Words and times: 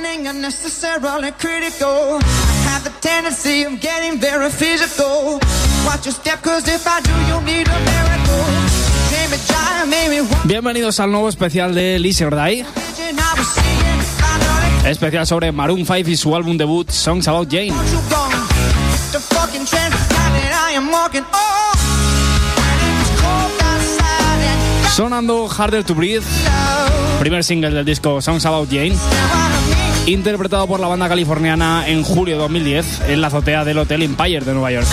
unnecessarily 0.00 1.32
critical. 1.32 2.18
I 2.18 2.70
have 2.70 2.84
the 2.84 2.92
tendency 3.00 3.64
of 3.64 3.80
getting 3.80 4.18
very 4.18 4.50
physical. 4.50 5.38
Watch 5.84 6.06
your 6.06 6.14
step, 6.14 6.42
cause 6.42 6.66
if 6.68 6.86
I 6.86 7.00
do, 7.00 7.12
you'll 7.28 7.42
need 7.42 7.68
a 7.68 7.78
miracle. 7.80 8.72
Bienvenidos 10.44 11.00
al 11.00 11.10
nuevo 11.10 11.28
especial 11.28 11.74
de 11.74 11.98
Lizzie 11.98 12.28
finally 12.28 12.64
Especial 14.84 15.26
sobre 15.26 15.52
Maroon 15.52 15.84
5 15.86 16.10
y 16.10 16.16
su 16.16 16.34
álbum 16.34 16.56
debut 16.56 16.88
Songs 16.90 17.28
About 17.28 17.48
Jane. 17.50 17.72
Sonando 24.94 25.48
Harder 25.48 25.84
to 25.84 25.94
Breathe, 25.94 26.22
primer 27.18 27.44
single 27.44 27.70
del 27.70 27.84
disco 27.84 28.20
Songs 28.20 28.44
About 28.44 28.68
Jane, 28.70 28.94
interpretado 30.06 30.66
por 30.66 30.80
la 30.80 30.88
banda 30.88 31.08
californiana 31.08 31.84
en 31.86 32.02
julio 32.02 32.34
de 32.34 32.42
2010 32.42 33.02
en 33.08 33.20
la 33.20 33.28
azotea 33.28 33.64
del 33.64 33.78
Hotel 33.78 34.02
Empire 34.02 34.40
de 34.40 34.52
Nueva 34.52 34.72
York. 34.72 34.86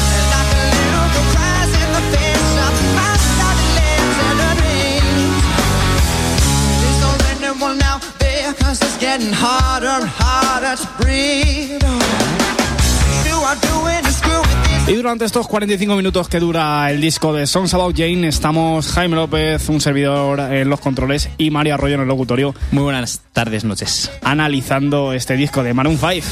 Y 14.90 14.95
durante 14.95 15.23
estos 15.23 15.48
45 15.48 15.95
minutos 15.95 16.28
que 16.30 16.40
dura 16.40 16.90
el 16.90 17.00
disco 17.00 17.32
de 17.32 17.45
Songs 17.45 17.76
About 17.76 17.95
Jane, 17.95 18.28
estamos 18.28 18.92
Jaime 18.92 19.16
López, 19.16 19.70
un 19.70 19.80
servidor 19.80 20.40
en 20.40 20.68
los 20.68 20.80
controles, 20.80 21.30
y 21.38 21.52
María 21.52 21.76
Arroyo 21.76 21.94
en 21.96 22.02
el 22.02 22.08
locutorio, 22.08 22.56
Muy 22.72 22.81
buenas 22.84 23.22
tardes, 23.31 23.64
noches. 23.64 24.12
analizando 24.23 25.14
este 25.14 25.36
disco 25.38 25.62
de 25.62 25.76
Maroon 25.76 26.00
5. 26.00 26.26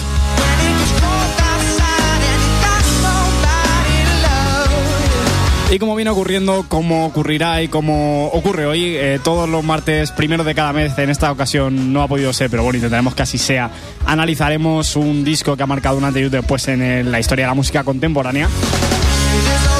Y 5.69 5.79
como 5.79 5.95
viene 5.95 6.11
ocurriendo, 6.11 6.65
como 6.69 7.05
ocurrirá 7.05 7.61
y 7.61 7.67
como 7.67 8.27
ocurre 8.27 8.65
hoy, 8.65 8.95
eh, 8.95 9.19
todos 9.21 9.49
los 9.49 9.65
martes 9.65 10.11
primero 10.11 10.45
de 10.45 10.55
cada 10.55 10.71
mes, 10.71 10.97
en 10.97 11.09
esta 11.09 11.29
ocasión 11.29 11.91
no 11.91 12.01
ha 12.01 12.07
podido 12.07 12.31
ser, 12.31 12.49
pero 12.49 12.63
bueno, 12.63 12.77
intentaremos 12.77 13.13
que 13.13 13.23
así 13.23 13.37
sea. 13.37 13.69
Analizaremos 14.05 14.95
un 14.95 15.25
disco 15.25 15.57
que 15.57 15.63
ha 15.63 15.67
marcado 15.67 15.97
un 15.97 16.05
antes 16.05 16.21
y 16.21 16.25
un 16.25 16.31
después 16.31 16.67
en 16.69 17.11
la 17.11 17.19
historia 17.19 17.43
de 17.45 17.49
la 17.49 17.53
música 17.53 17.83
contemporánea. 17.83 18.47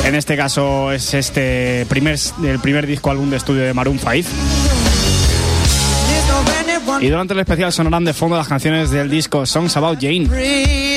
En 0.03 0.15
este 0.15 0.35
caso 0.35 0.91
es 0.91 1.13
este 1.13 1.85
primer, 1.87 2.17
el 2.43 2.59
primer 2.59 2.85
disco 2.85 3.09
álbum 3.09 3.29
de 3.29 3.37
estudio 3.37 3.63
de 3.63 3.73
Maroon 3.73 3.97
5. 3.97 4.11
There's 4.11 4.27
no 6.27 6.43
anyone 6.59 7.05
Y 7.05 7.09
durante 7.09 7.33
el 7.33 7.39
especial 7.39 7.71
sonarán 7.71 8.03
de 8.03 8.13
fondo 8.13 8.35
las 8.35 8.47
canciones 8.47 8.91
del 8.91 9.09
disco 9.09 9.45
Songs 9.45 9.77
About 9.77 9.99
Jane. 10.01 10.96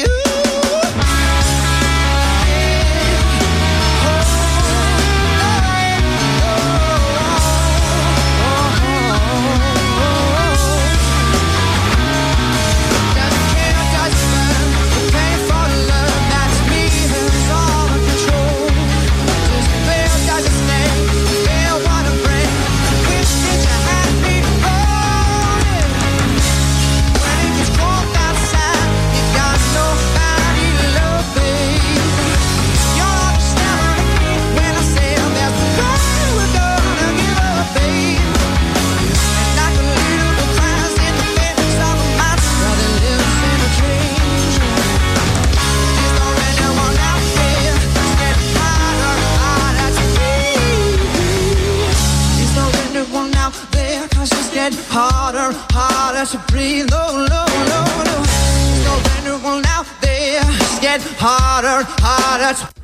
Harder 56.30 56.46
to 56.46 56.52
breathe? 56.52 56.90
No, 56.90 57.26
no, 57.26 57.26
no, 57.26 57.84
no. 58.04 58.22
Is 58.22 58.84
there 58.84 59.16
anyone 59.18 59.64
out 59.66 59.86
there 60.00 60.42
that's 60.42 60.80
getting 60.80 61.14
harder 61.18 61.68
and 61.68 61.88
harder 62.00 62.79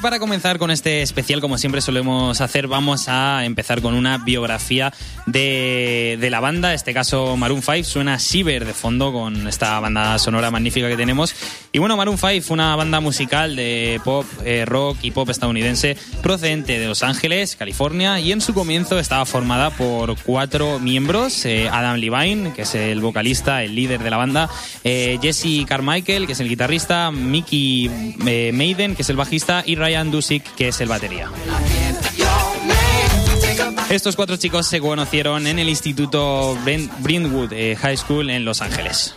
Para 0.00 0.18
comenzar 0.18 0.58
con 0.58 0.70
este 0.70 1.02
especial, 1.02 1.42
como 1.42 1.58
siempre 1.58 1.82
solemos 1.82 2.40
hacer, 2.40 2.68
vamos 2.68 3.08
a 3.08 3.44
empezar 3.44 3.82
con 3.82 3.92
una 3.92 4.16
biografía 4.16 4.94
de, 5.26 6.16
de 6.18 6.30
la 6.30 6.40
banda. 6.40 6.70
En 6.70 6.76
este 6.76 6.94
caso, 6.94 7.36
Maroon 7.36 7.60
5. 7.60 7.84
Suena 7.84 8.16
Shiver 8.16 8.64
de 8.64 8.72
fondo 8.72 9.12
con 9.12 9.46
esta 9.46 9.78
banda 9.78 10.18
sonora 10.18 10.50
magnífica 10.50 10.88
que 10.88 10.96
tenemos. 10.96 11.34
Y 11.72 11.78
bueno, 11.80 11.98
Maroon 11.98 12.16
5 12.16 12.42
fue 12.42 12.54
una 12.54 12.74
banda 12.76 13.00
musical 13.00 13.56
de 13.56 14.00
pop, 14.02 14.24
eh, 14.42 14.64
rock 14.64 14.96
y 15.02 15.10
pop 15.10 15.28
estadounidense 15.28 15.98
procedente 16.22 16.78
de 16.78 16.86
Los 16.86 17.02
Ángeles, 17.02 17.54
California. 17.56 18.18
Y 18.20 18.32
en 18.32 18.40
su 18.40 18.54
comienzo 18.54 18.98
estaba 18.98 19.26
formada 19.26 19.68
por 19.68 20.16
cuatro 20.22 20.78
miembros: 20.78 21.44
eh, 21.44 21.68
Adam 21.68 21.98
Levine, 21.98 22.54
que 22.54 22.62
es 22.62 22.74
el 22.74 23.02
vocalista, 23.02 23.62
el 23.62 23.74
líder 23.74 24.02
de 24.02 24.10
la 24.10 24.16
banda, 24.16 24.48
eh, 24.82 25.18
Jesse 25.20 25.66
Carmichael, 25.66 26.26
que 26.26 26.32
es 26.32 26.40
el 26.40 26.48
guitarrista, 26.48 27.10
Mickey 27.10 28.16
eh, 28.26 28.50
Maiden, 28.54 28.96
que 28.96 29.02
es 29.02 29.10
el 29.10 29.16
bajista, 29.16 29.62
y 29.66 29.74
Ryan 29.74 29.89
Dusick, 30.10 30.44
que 30.54 30.68
es 30.68 30.80
el 30.80 30.88
batería. 30.88 31.28
Estos 33.90 34.14
cuatro 34.16 34.36
chicos 34.36 34.66
se 34.66 34.80
conocieron 34.80 35.46
en 35.46 35.58
el 35.58 35.68
Instituto 35.68 36.56
Brent- 36.64 36.90
Brentwood 37.00 37.52
eh, 37.52 37.76
High 37.76 37.96
School 37.96 38.30
en 38.30 38.44
Los 38.44 38.62
Ángeles. 38.62 39.14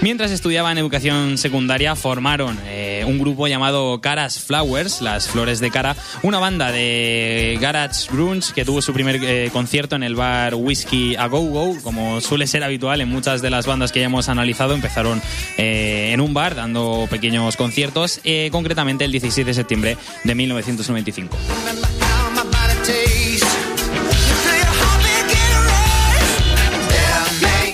Mientras 0.00 0.30
estudiaban 0.30 0.78
educación 0.78 1.36
secundaria, 1.36 1.96
formaron 1.96 2.56
eh, 2.66 2.85
un 3.06 3.18
grupo 3.18 3.46
llamado 3.46 4.00
Caras 4.00 4.40
Flowers, 4.40 5.00
las 5.00 5.28
flores 5.28 5.60
de 5.60 5.70
cara, 5.70 5.96
una 6.22 6.38
banda 6.38 6.72
de 6.72 7.58
garage 7.60 8.10
grunge 8.12 8.52
que 8.52 8.64
tuvo 8.64 8.82
su 8.82 8.92
primer 8.92 9.20
eh, 9.22 9.50
concierto 9.52 9.96
en 9.96 10.02
el 10.02 10.14
bar 10.14 10.54
Whiskey 10.54 11.16
a 11.16 11.26
Go 11.26 11.40
Go, 11.40 11.76
como 11.82 12.20
suele 12.20 12.46
ser 12.46 12.64
habitual 12.64 13.00
en 13.00 13.08
muchas 13.08 13.42
de 13.42 13.50
las 13.50 13.66
bandas 13.66 13.92
que 13.92 14.00
ya 14.00 14.06
hemos 14.06 14.28
analizado, 14.28 14.74
empezaron 14.74 15.22
eh, 15.56 16.10
en 16.12 16.20
un 16.20 16.34
bar 16.34 16.54
dando 16.54 17.06
pequeños 17.10 17.56
conciertos, 17.56 18.20
eh, 18.24 18.48
concretamente 18.52 19.04
el 19.04 19.12
16 19.12 19.46
de 19.46 19.54
septiembre 19.54 19.96
de 20.24 20.34
1995. 20.34 21.36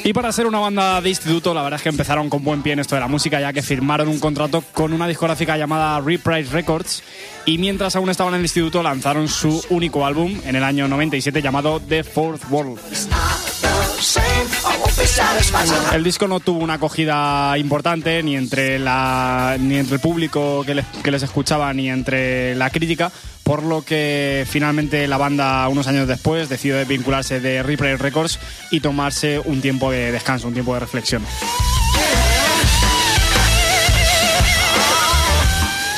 Y 0.04 0.12
para 0.12 0.32
ser 0.32 0.46
una 0.46 0.58
banda 0.58 1.00
de 1.00 1.08
instituto, 1.08 1.54
la 1.54 1.62
verdad 1.62 1.78
es 1.78 1.82
que 1.82 1.88
empezaron 1.88 2.28
con 2.28 2.42
buen 2.42 2.62
pie 2.62 2.72
en 2.72 2.80
esto 2.80 2.96
de 2.96 3.00
la 3.00 3.06
música, 3.06 3.40
ya 3.40 3.52
que 3.52 3.62
firmaron 3.62 4.08
un 4.08 4.18
contrato 4.18 4.64
con 4.72 4.92
una 4.92 5.06
discográfica 5.06 5.56
llamada 5.56 6.00
Reprise 6.00 6.50
Records. 6.52 7.04
Y 7.46 7.58
mientras 7.58 7.94
aún 7.94 8.10
estaban 8.10 8.34
en 8.34 8.40
el 8.40 8.44
instituto, 8.44 8.82
lanzaron 8.82 9.28
su 9.28 9.64
único 9.70 10.04
álbum 10.04 10.40
en 10.44 10.56
el 10.56 10.64
año 10.64 10.88
97 10.88 11.40
llamado 11.40 11.80
The 11.80 12.02
Fourth 12.02 12.42
World. 12.50 12.80
El 15.92 16.02
disco 16.02 16.26
no 16.26 16.40
tuvo 16.40 16.58
una 16.58 16.74
acogida 16.74 17.56
importante 17.56 18.20
ni 18.24 18.36
entre, 18.36 18.80
la, 18.80 19.56
ni 19.60 19.76
entre 19.76 19.94
el 19.94 20.00
público 20.00 20.64
que 20.66 20.74
les, 20.74 20.86
que 21.04 21.12
les 21.12 21.22
escuchaba 21.22 21.72
ni 21.72 21.88
entre 21.88 22.56
la 22.56 22.70
crítica, 22.70 23.12
por 23.42 23.62
lo 23.62 23.82
que 23.82 24.46
finalmente 24.48 25.06
la 25.08 25.18
banda, 25.18 25.66
unos 25.68 25.86
años 25.86 26.08
después, 26.08 26.48
decidió 26.48 26.76
desvincularse 26.76 27.40
de 27.40 27.62
Replay 27.62 27.96
Records 27.96 28.38
y 28.70 28.80
tomarse 28.80 29.38
un 29.38 29.60
tiempo 29.60 29.90
de 29.90 30.12
descanso, 30.12 30.48
un 30.48 30.54
tiempo 30.54 30.74
de 30.74 30.80
reflexión. 30.80 31.22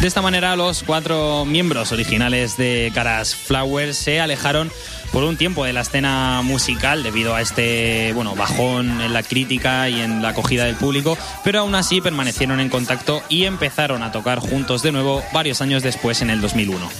De 0.04 0.08
esta 0.08 0.20
manera, 0.20 0.54
los 0.54 0.82
cuatro 0.82 1.46
miembros 1.46 1.90
originales 1.90 2.58
de 2.58 2.92
Caras 2.94 3.34
Flowers 3.34 3.96
se 3.96 4.20
alejaron 4.20 4.70
por 5.14 5.22
un 5.22 5.36
tiempo 5.36 5.64
de 5.64 5.72
la 5.72 5.82
escena 5.82 6.42
musical 6.42 7.04
debido 7.04 7.36
a 7.36 7.40
este 7.40 8.12
bueno 8.14 8.34
bajón 8.34 9.00
en 9.00 9.12
la 9.12 9.22
crítica 9.22 9.88
y 9.88 10.00
en 10.00 10.20
la 10.20 10.30
acogida 10.30 10.64
del 10.64 10.74
público, 10.74 11.16
pero 11.44 11.60
aún 11.60 11.76
así 11.76 12.00
permanecieron 12.00 12.58
en 12.58 12.68
contacto 12.68 13.22
y 13.28 13.44
empezaron 13.44 14.02
a 14.02 14.10
tocar 14.10 14.40
juntos 14.40 14.82
de 14.82 14.90
nuevo 14.90 15.22
varios 15.32 15.62
años 15.62 15.84
después 15.84 16.20
en 16.20 16.30
el 16.30 16.40
2001. 16.40 16.90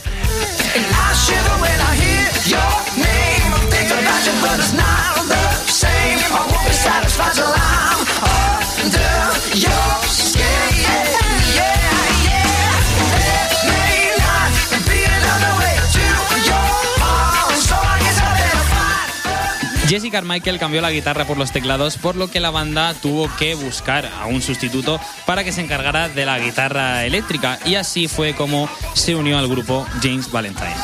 Carmichael 20.14 20.61
cambió 20.61 20.81
la 20.81 20.93
guitarra 20.93 21.25
por 21.25 21.37
los 21.37 21.50
teclados, 21.50 21.96
por 21.99 22.14
lo 22.14 22.31
que 22.31 22.38
la 22.38 22.52
banda 22.52 22.94
tuvo 22.94 23.28
que 23.37 23.56
buscar 23.56 24.08
a 24.20 24.26
un 24.26 24.43
sustituto 24.43 25.00
para 25.26 25.43
que 25.43 25.50
se 25.50 25.61
encargara 25.61 26.08
de 26.08 26.25
la 26.25 26.38
guitarra 26.38 27.05
eléctrica 27.05 27.58
y 27.64 27.75
así 27.75 28.06
fue 28.06 28.32
como 28.32 28.69
se 28.93 29.16
unió 29.16 29.38
al 29.38 29.49
grupo 29.49 29.84
James 30.00 30.31
Valentine. 30.31 30.76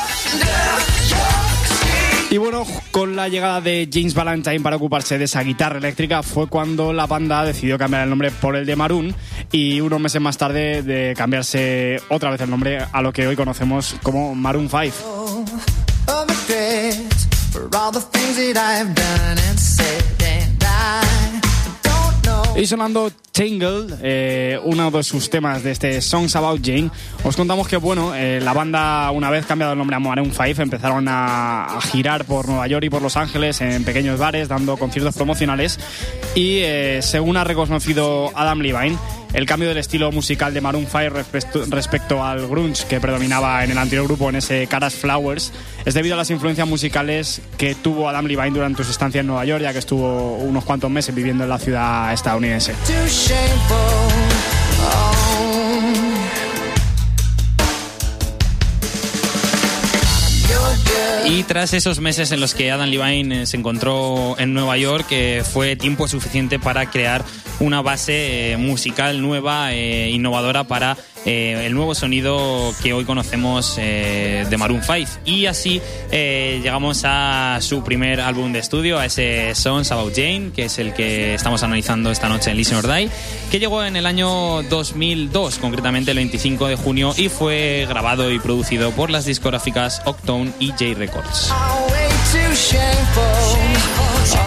Y 2.28 2.38
bueno, 2.38 2.66
con 2.90 3.14
la 3.14 3.28
llegada 3.28 3.60
de 3.60 3.88
James 3.92 4.14
Valentine 4.14 4.58
para 4.62 4.74
ocuparse 4.74 5.16
de 5.16 5.26
esa 5.26 5.44
guitarra 5.44 5.78
eléctrica 5.78 6.24
fue 6.24 6.48
cuando 6.48 6.92
la 6.92 7.06
banda 7.06 7.44
decidió 7.44 7.78
cambiar 7.78 8.02
el 8.02 8.10
nombre 8.10 8.32
por 8.32 8.56
el 8.56 8.66
de 8.66 8.74
Maroon 8.74 9.14
y 9.52 9.80
unos 9.80 10.00
meses 10.00 10.20
más 10.20 10.38
tarde 10.38 10.82
de 10.82 11.14
cambiarse 11.16 12.02
otra 12.08 12.30
vez 12.30 12.40
el 12.40 12.50
nombre 12.50 12.84
a 12.92 13.00
lo 13.00 13.12
que 13.12 13.28
hoy 13.28 13.36
conocemos 13.36 13.94
como 14.02 14.34
Maroon 14.34 14.68
5. 14.68 15.44
Y 22.56 22.66
sonando 22.66 23.10
Tangle, 23.32 23.96
eh, 24.02 24.60
uno 24.64 24.90
de 24.90 25.02
sus 25.02 25.30
temas 25.30 25.62
de 25.62 25.70
este 25.70 26.02
Songs 26.02 26.36
About 26.36 26.60
Jane, 26.62 26.90
os 27.24 27.34
contamos 27.34 27.66
que 27.66 27.78
bueno, 27.78 28.14
eh, 28.14 28.38
la 28.40 28.52
banda 28.52 29.10
una 29.12 29.30
vez 29.30 29.46
cambiado 29.46 29.72
el 29.72 29.78
nombre 29.78 29.96
a 29.96 29.98
Maroon 29.98 30.30
5 30.30 30.60
empezaron 30.60 31.08
a, 31.08 31.76
a 31.76 31.80
girar 31.80 32.26
por 32.26 32.48
Nueva 32.48 32.66
York 32.66 32.84
y 32.84 32.90
por 32.90 33.00
Los 33.00 33.16
Ángeles 33.16 33.60
en 33.62 33.84
pequeños 33.84 34.18
bares 34.18 34.48
dando 34.48 34.76
conciertos 34.76 35.14
promocionales. 35.14 35.78
Y 36.34 36.58
eh, 36.58 37.00
según 37.02 37.36
ha 37.36 37.44
reconocido 37.44 38.30
Adam 38.34 38.60
Levine, 38.60 38.98
el 39.32 39.46
cambio 39.46 39.68
del 39.68 39.78
estilo 39.78 40.10
musical 40.12 40.52
de 40.54 40.60
Maroon 40.60 40.86
5 40.86 41.10
respecto, 41.10 41.64
respecto 41.68 42.24
al 42.24 42.48
grunge 42.48 42.86
que 42.86 43.00
predominaba 43.00 43.64
en 43.64 43.70
el 43.70 43.78
anterior 43.78 44.06
grupo, 44.06 44.28
en 44.28 44.36
ese 44.36 44.66
Caras 44.66 44.94
Flowers, 44.94 45.52
es 45.84 45.94
debido 45.94 46.14
a 46.14 46.18
las 46.18 46.30
influencias 46.30 46.66
musicales 46.68 47.40
que 47.56 47.74
tuvo 47.74 48.08
Adam 48.08 48.26
Levine 48.26 48.50
durante 48.50 48.84
su 48.84 48.90
estancia 48.90 49.20
en 49.20 49.26
Nueva 49.26 49.44
York, 49.44 49.62
ya 49.62 49.72
que 49.72 49.78
estuvo 49.78 50.36
unos 50.36 50.64
cuantos 50.64 50.90
meses 50.90 51.14
viviendo 51.14 51.44
en 51.44 51.50
la 51.50 51.58
ciudad 51.58 52.12
estadounidense. 52.12 52.74
Y 61.26 61.44
tras 61.44 61.74
esos 61.74 62.00
meses 62.00 62.32
en 62.32 62.40
los 62.40 62.54
que 62.54 62.70
Adam 62.70 62.88
Levine 62.88 63.42
eh, 63.42 63.46
se 63.46 63.56
encontró 63.56 64.36
en 64.38 64.54
Nueva 64.54 64.76
York, 64.78 65.06
eh, 65.10 65.42
fue 65.44 65.76
tiempo 65.76 66.08
suficiente 66.08 66.58
para 66.58 66.90
crear 66.90 67.24
una 67.60 67.82
base 67.82 68.52
eh, 68.52 68.56
musical 68.56 69.20
nueva, 69.20 69.72
eh, 69.72 70.10
innovadora 70.10 70.64
para 70.64 70.96
eh, 71.24 71.66
el 71.66 71.74
nuevo 71.74 71.94
sonido 71.94 72.74
que 72.82 72.92
hoy 72.92 73.04
conocemos 73.04 73.76
eh, 73.78 74.46
de 74.48 74.56
Maroon 74.56 74.82
5. 74.82 75.20
Y 75.24 75.46
así 75.46 75.80
eh, 76.10 76.60
llegamos 76.62 77.02
a 77.04 77.58
su 77.60 77.82
primer 77.84 78.20
álbum 78.20 78.52
de 78.52 78.58
estudio, 78.58 78.98
a 78.98 79.06
ese 79.06 79.54
Songs 79.54 79.90
About 79.92 80.14
Jane, 80.14 80.50
que 80.54 80.64
es 80.64 80.78
el 80.78 80.94
que 80.94 81.34
estamos 81.34 81.62
analizando 81.62 82.10
esta 82.10 82.28
noche 82.28 82.50
en 82.50 82.56
Listen 82.56 82.78
or 82.78 82.86
Die, 82.86 83.10
que 83.50 83.58
llegó 83.58 83.84
en 83.84 83.96
el 83.96 84.06
año 84.06 84.62
2002, 84.62 85.58
concretamente 85.58 86.12
el 86.12 86.16
25 86.18 86.68
de 86.68 86.76
junio, 86.76 87.14
y 87.16 87.28
fue 87.28 87.86
grabado 87.88 88.30
y 88.30 88.38
producido 88.38 88.90
por 88.92 89.10
las 89.10 89.24
discográficas 89.24 90.02
Octone 90.04 90.52
y 90.58 90.68
J 90.68 90.94
Records. 90.96 91.52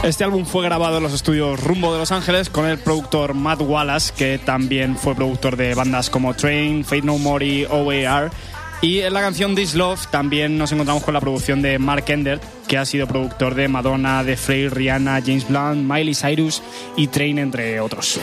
Este 0.04 0.24
álbum 0.24 0.46
fue 0.46 0.64
grabado 0.64 0.98
en 0.98 1.04
los 1.04 1.14
estudios 1.14 1.60
Rumbo 1.60 1.94
de 1.94 2.00
Los 2.00 2.12
Ángeles 2.12 2.50
con 2.50 2.66
el 2.66 2.78
productor 2.78 3.34
Matt 3.34 3.62
Wallace, 3.62 4.14
que 4.16 4.38
también 4.38 4.98
fue 4.98 5.16
productor 5.16 5.56
de 5.56 5.74
bandas 5.76 6.10
como 6.10 6.34
Train, 6.34 6.84
Fate 6.84 7.04
No 7.04 7.18
More 7.18 7.46
y 7.46 7.66
OAR. 7.66 8.32
Y 8.82 9.00
en 9.00 9.14
la 9.14 9.22
canción 9.22 9.56
This 9.56 9.76
Love 9.76 10.08
también 10.08 10.58
nos 10.58 10.74
encontramos 10.74 11.04
con 11.04 11.14
la 11.14 11.22
producción 11.22 11.62
de 11.62 11.80
Mark 11.80 12.04
Ender, 12.08 12.42
que 12.68 12.78
ha 12.78 12.86
sido 12.86 13.08
productor 13.08 13.56
de 13.56 13.70
Madonna, 13.70 14.24
The 14.26 14.36
Frey, 14.36 14.68
Rihanna, 14.68 15.22
James 15.22 15.48
Blunt, 15.48 15.90
Miley 15.90 16.14
Cyrus 16.14 16.62
y 16.98 17.08
Train, 17.08 17.40
entre 17.40 17.80
otros. 17.80 18.20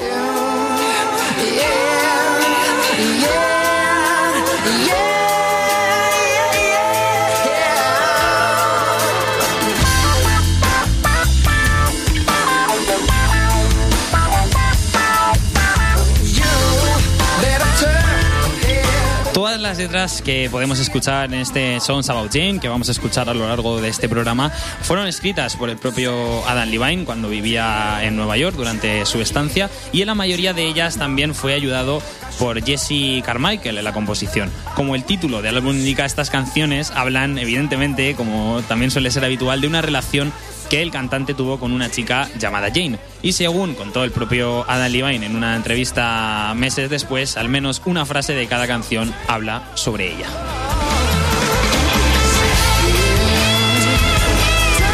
Las 19.70 19.78
letras 19.78 20.20
que 20.20 20.48
podemos 20.50 20.80
escuchar 20.80 21.32
en 21.32 21.38
este 21.38 21.78
Songs 21.78 22.10
About 22.10 22.32
Jane, 22.32 22.58
que 22.58 22.68
vamos 22.68 22.88
a 22.88 22.92
escuchar 22.92 23.28
a 23.28 23.34
lo 23.34 23.46
largo 23.46 23.80
de 23.80 23.88
este 23.88 24.08
programa, 24.08 24.50
fueron 24.50 25.06
escritas 25.06 25.54
por 25.54 25.70
el 25.70 25.76
propio 25.76 26.44
Adam 26.48 26.68
Levine 26.68 27.04
cuando 27.04 27.28
vivía 27.28 28.00
en 28.02 28.16
Nueva 28.16 28.36
York 28.36 28.56
durante 28.56 29.06
su 29.06 29.20
estancia 29.20 29.70
y 29.92 30.00
en 30.00 30.08
la 30.08 30.16
mayoría 30.16 30.54
de 30.54 30.66
ellas 30.66 30.96
también 30.96 31.36
fue 31.36 31.54
ayudado 31.54 32.02
por 32.40 32.60
Jesse 32.64 33.22
Carmichael 33.24 33.78
en 33.78 33.84
la 33.84 33.92
composición. 33.92 34.50
Como 34.74 34.96
el 34.96 35.04
título 35.04 35.40
del 35.40 35.56
álbum 35.56 35.76
indica, 35.76 36.04
estas 36.04 36.30
canciones 36.30 36.90
hablan 36.90 37.38
evidentemente, 37.38 38.16
como 38.16 38.62
también 38.66 38.90
suele 38.90 39.12
ser 39.12 39.24
habitual, 39.24 39.60
de 39.60 39.68
una 39.68 39.82
relación 39.82 40.32
que 40.70 40.80
el 40.80 40.92
cantante 40.92 41.34
tuvo 41.34 41.58
con 41.58 41.72
una 41.72 41.90
chica 41.90 42.30
llamada 42.38 42.68
Jane. 42.68 42.98
Y 43.22 43.32
según 43.32 43.74
contó 43.74 44.04
el 44.04 44.12
propio 44.12 44.64
Adam 44.70 44.90
Levine 44.90 45.26
en 45.26 45.36
una 45.36 45.56
entrevista 45.56 46.54
meses 46.56 46.88
después, 46.88 47.36
al 47.36 47.48
menos 47.48 47.82
una 47.84 48.06
frase 48.06 48.34
de 48.34 48.46
cada 48.46 48.66
canción 48.68 49.12
habla 49.26 49.64
sobre 49.74 50.14
ella. 50.14 50.28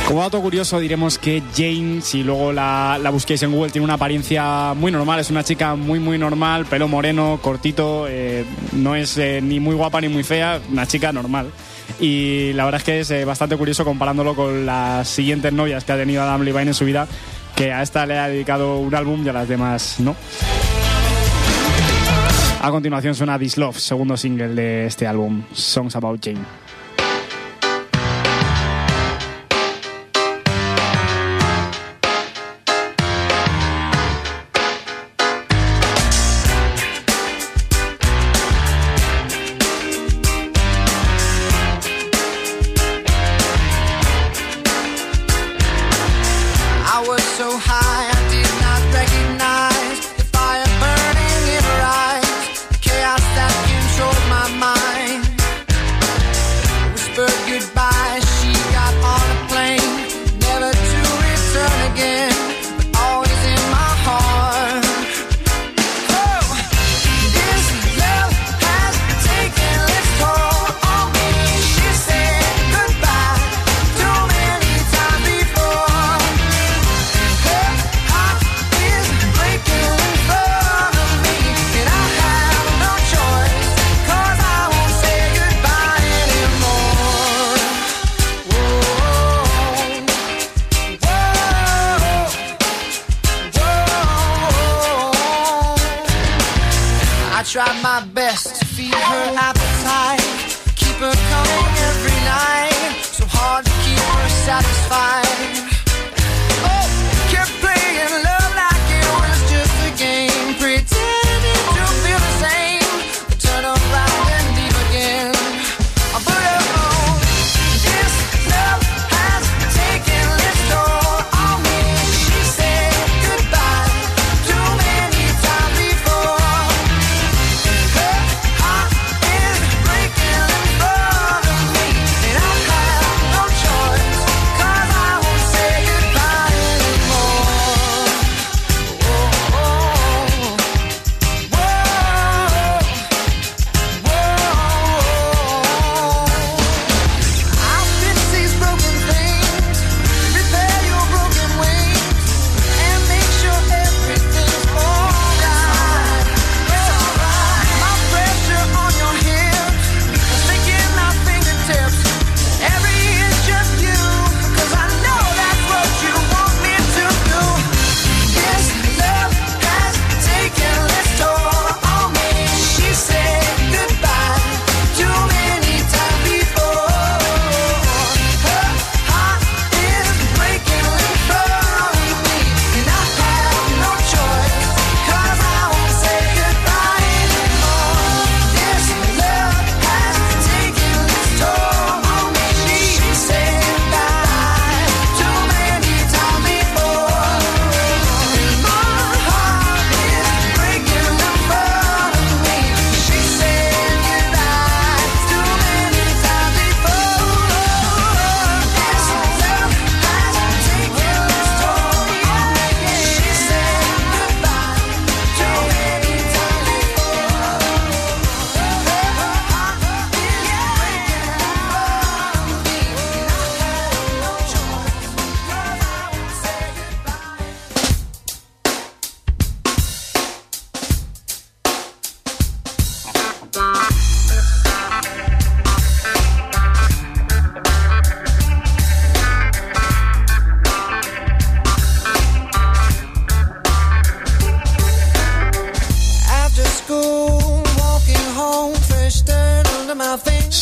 Como 0.09 0.21
dato 0.21 0.41
curioso 0.41 0.79
diremos 0.79 1.19
que 1.19 1.43
Jane, 1.55 2.01
si 2.01 2.23
luego 2.23 2.53
la, 2.53 2.97
la 3.03 3.11
busquéis 3.11 3.43
en 3.43 3.51
Google, 3.51 3.73
tiene 3.73 3.85
una 3.85 3.95
apariencia 3.95 4.73
muy 4.73 4.93
normal, 4.93 5.19
es 5.19 5.31
una 5.31 5.43
chica 5.43 5.75
muy 5.75 5.99
muy 5.99 6.17
normal, 6.17 6.65
pelo 6.67 6.87
moreno, 6.87 7.41
cortito, 7.43 8.07
eh, 8.09 8.45
no 8.73 8.95
es 8.95 9.19
eh, 9.19 9.41
ni 9.43 9.59
muy 9.59 9.75
guapa 9.75 10.01
ni 10.01 10.09
muy 10.09 10.23
fea, 10.23 10.61
una 10.71 10.87
chica 10.87 11.13
normal. 11.13 11.51
Y 12.01 12.53
la 12.53 12.65
verdad 12.65 12.81
es 12.81 12.85
que 12.85 13.01
es 13.01 13.11
eh, 13.11 13.25
bastante 13.25 13.57
curioso 13.57 13.85
comparándolo 13.85 14.35
con 14.35 14.67
las 14.67 15.09
siguientes 15.09 15.53
novias 15.53 15.85
que 15.85 15.93
ha 15.93 15.97
tenido 15.97 16.23
Adam 16.23 16.43
Levine 16.43 16.69
en 16.69 16.75
su 16.75 16.85
vida, 16.85 17.09
que 17.55 17.73
a 17.73 17.83
esta 17.83 18.07
le 18.07 18.19
ha 18.19 18.29
dedicado 18.29 18.79
un 18.79 18.95
álbum 18.95 19.25
y 19.25 19.29
a 19.29 19.33
las 19.33 19.49
demás 19.49 19.97
no. 19.99 20.15
A 22.61 22.71
continuación 22.71 23.15
suena 23.15 23.39
This 23.39 23.59
Love, 23.59 23.79
segundo 23.79 24.17
single 24.17 24.49
de 24.49 24.87
este 24.87 25.07
álbum, 25.07 25.43
Songs 25.53 25.95
About 25.95 26.21
Jane. 26.25 26.66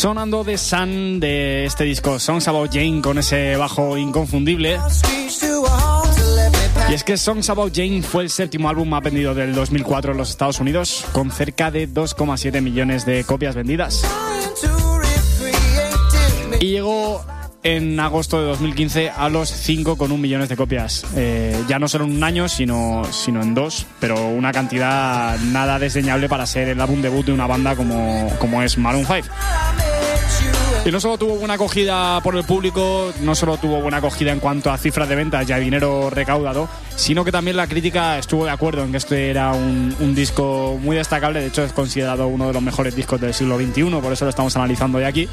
Sonando 0.05 0.43
de 0.43 0.55
Sun 0.59 1.19
de 1.19 1.65
este 1.65 1.83
disco 1.83 2.19
Songs 2.19 2.47
About 2.47 2.71
Jane 2.71 3.01
con 3.01 3.17
ese 3.17 3.55
bajo 3.55 3.97
inconfundible. 3.97 4.79
Y 6.91 6.93
es 6.93 7.03
que 7.03 7.17
Songs 7.17 7.49
About 7.49 7.75
Jane 7.75 8.03
fue 8.03 8.21
el 8.21 8.29
séptimo 8.29 8.69
álbum 8.69 8.87
más 8.87 9.01
vendido 9.01 9.33
del 9.33 9.55
2004 9.55 10.11
en 10.11 10.17
los 10.19 10.29
Estados 10.29 10.59
Unidos, 10.59 11.07
con 11.11 11.31
cerca 11.31 11.71
de 11.71 11.89
2,7 11.89 12.61
millones 12.61 13.03
de 13.07 13.23
copias 13.23 13.55
vendidas. 13.55 14.05
Y 16.59 16.67
llegó 16.67 17.25
en 17.63 17.99
agosto 17.99 18.39
de 18.39 18.45
2015 18.45 19.09
a 19.09 19.27
los 19.29 19.51
5,1 19.67 20.19
millones 20.19 20.49
de 20.49 20.55
copias. 20.55 21.03
Eh, 21.15 21.59
ya 21.67 21.79
no 21.79 21.87
solo 21.87 22.05
en 22.05 22.15
un 22.15 22.23
año, 22.23 22.47
sino, 22.47 23.01
sino 23.11 23.41
en 23.41 23.55
dos, 23.55 23.87
pero 23.99 24.27
una 24.27 24.51
cantidad 24.51 25.39
nada 25.39 25.79
desdeñable 25.79 26.29
para 26.29 26.45
ser 26.45 26.67
el 26.67 26.79
álbum 26.79 27.01
debut 27.01 27.25
de 27.25 27.33
una 27.33 27.47
banda 27.47 27.75
como, 27.75 28.31
como 28.37 28.61
es 28.61 28.77
Maroon 28.77 29.07
5. 29.07 29.27
Y 30.85 30.91
no 30.91 30.99
solo 30.99 31.17
tuvo 31.17 31.35
buena 31.37 31.55
acogida 31.55 32.21
por 32.21 32.35
el 32.35 32.43
público, 32.43 33.11
no 33.21 33.33
solo 33.33 33.57
tuvo 33.57 33.81
buena 33.81 33.97
acogida 33.97 34.31
en 34.31 34.39
cuanto 34.39 34.69
a 34.69 34.77
cifras 34.77 35.09
de 35.09 35.15
ventas 35.15 35.49
y 35.49 35.51
a 35.51 35.57
dinero 35.57 36.11
recaudado, 36.11 36.69
sino 36.95 37.25
que 37.25 37.31
también 37.31 37.57
la 37.57 37.65
crítica 37.65 38.19
estuvo 38.19 38.45
de 38.45 38.51
acuerdo 38.51 38.83
en 38.83 38.91
que 38.91 38.97
este 38.97 39.31
era 39.31 39.51
un, 39.51 39.95
un 39.99 40.13
disco 40.13 40.77
muy 40.79 40.95
destacable, 40.95 41.41
de 41.41 41.47
hecho 41.47 41.63
es 41.63 41.73
considerado 41.73 42.27
uno 42.27 42.45
de 42.45 42.53
los 42.53 42.61
mejores 42.61 42.95
discos 42.95 43.19
del 43.19 43.33
siglo 43.33 43.57
XXI, 43.57 43.99
por 43.99 44.13
eso 44.13 44.25
lo 44.25 44.29
estamos 44.29 44.55
analizando 44.55 44.99
hoy 44.99 45.05
aquí. 45.05 45.27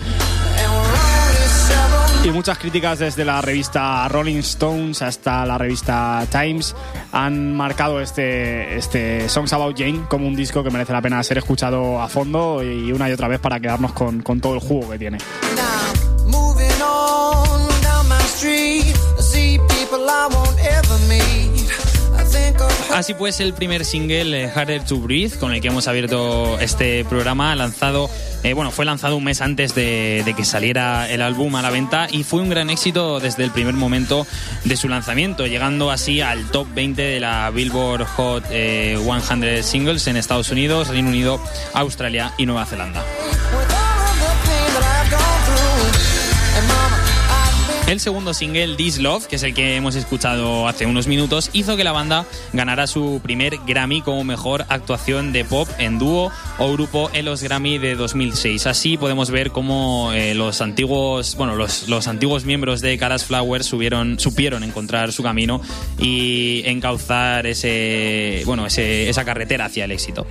Y 2.24 2.30
muchas 2.30 2.56
críticas 2.56 3.00
desde 3.00 3.24
la 3.24 3.42
revista 3.42 4.06
Rolling 4.08 4.36
Stones 4.36 5.02
hasta 5.02 5.44
la 5.44 5.58
revista 5.58 6.24
Times 6.30 6.76
han 7.10 7.56
marcado 7.56 8.00
este, 8.00 8.76
este 8.76 9.28
Songs 9.28 9.52
About 9.52 9.76
Jane 9.76 10.02
como 10.08 10.28
un 10.28 10.36
disco 10.36 10.62
que 10.62 10.70
merece 10.70 10.92
la 10.92 11.02
pena 11.02 11.20
ser 11.24 11.38
escuchado 11.38 12.00
a 12.00 12.08
fondo 12.08 12.62
y 12.62 12.92
una 12.92 13.10
y 13.10 13.12
otra 13.12 13.26
vez 13.26 13.40
para 13.40 13.58
quedarnos 13.58 13.92
con, 13.92 14.22
con 14.22 14.40
todo 14.40 14.54
el 14.54 14.60
jugo 14.60 14.90
que 14.90 14.98
tiene. 15.00 15.18
Así 22.92 23.14
pues, 23.14 23.40
el 23.40 23.54
primer 23.54 23.84
single, 23.84 24.44
eh, 24.44 24.50
Harder 24.54 24.84
to 24.84 24.98
Breathe, 24.98 25.38
con 25.38 25.54
el 25.54 25.60
que 25.60 25.68
hemos 25.68 25.88
abierto 25.88 26.58
este 26.60 27.04
programa, 27.04 27.54
lanzado, 27.56 28.10
eh, 28.42 28.52
bueno, 28.52 28.70
fue 28.70 28.84
lanzado 28.84 29.16
un 29.16 29.24
mes 29.24 29.40
antes 29.40 29.74
de, 29.74 30.34
que 30.36 30.44
saliera 30.44 31.10
el 31.10 31.22
álbum 31.22 31.54
a 31.56 31.62
la 31.62 31.70
venta 31.70 32.06
y 32.10 32.22
fue 32.22 32.42
un 32.42 32.50
gran 32.50 32.68
éxito 32.68 33.18
desde 33.18 33.44
el 33.44 33.50
primer 33.50 33.74
momento 33.74 34.26
de 34.64 34.76
su 34.76 34.88
lanzamiento, 34.88 35.46
llegando 35.46 35.90
así 35.90 36.20
al 36.20 36.50
top 36.50 36.66
20 36.74 37.00
de 37.00 37.20
la 37.20 37.50
Billboard 37.50 38.04
Hot 38.04 38.44
eh, 38.50 38.98
100 39.02 39.62
Singles 39.64 40.06
en 40.06 40.16
Estados 40.16 40.50
Unidos, 40.50 40.88
Reino 40.88 41.08
Unido, 41.08 41.40
Australia 41.72 42.34
y 42.36 42.46
Nueva 42.46 42.66
Zelanda. 42.66 43.02
El 47.92 48.00
segundo 48.00 48.32
single, 48.32 48.76
This 48.76 49.00
Love, 49.00 49.26
que 49.26 49.36
es 49.36 49.42
el 49.42 49.52
que 49.52 49.76
hemos 49.76 49.96
escuchado 49.96 50.66
hace 50.66 50.86
unos 50.86 51.08
minutos, 51.08 51.50
hizo 51.52 51.76
que 51.76 51.84
la 51.84 51.92
banda 51.92 52.24
ganara 52.54 52.86
su 52.86 53.20
primer 53.22 53.58
Grammy 53.66 54.00
como 54.00 54.24
mejor 54.24 54.64
actuación 54.70 55.30
de 55.34 55.44
pop 55.44 55.68
en 55.76 55.98
dúo 55.98 56.32
o 56.56 56.72
grupo 56.72 57.10
en 57.12 57.26
los 57.26 57.42
Grammy 57.42 57.76
de 57.76 57.94
2006. 57.94 58.66
Así 58.66 58.96
podemos 58.96 59.30
ver 59.30 59.50
cómo 59.50 60.10
eh, 60.14 60.34
los 60.34 60.62
antiguos, 60.62 61.36
bueno, 61.36 61.54
los, 61.54 61.86
los 61.86 62.08
antiguos 62.08 62.46
miembros 62.46 62.80
de 62.80 62.96
Caras 62.96 63.26
Flowers 63.26 63.66
supieron 63.66 64.64
encontrar 64.64 65.12
su 65.12 65.22
camino 65.22 65.60
y 65.98 66.62
encauzar 66.64 67.46
ese, 67.46 68.42
bueno, 68.46 68.64
ese, 68.64 69.10
esa 69.10 69.26
carretera 69.26 69.66
hacia 69.66 69.84
el 69.84 69.92
éxito. 69.92 70.26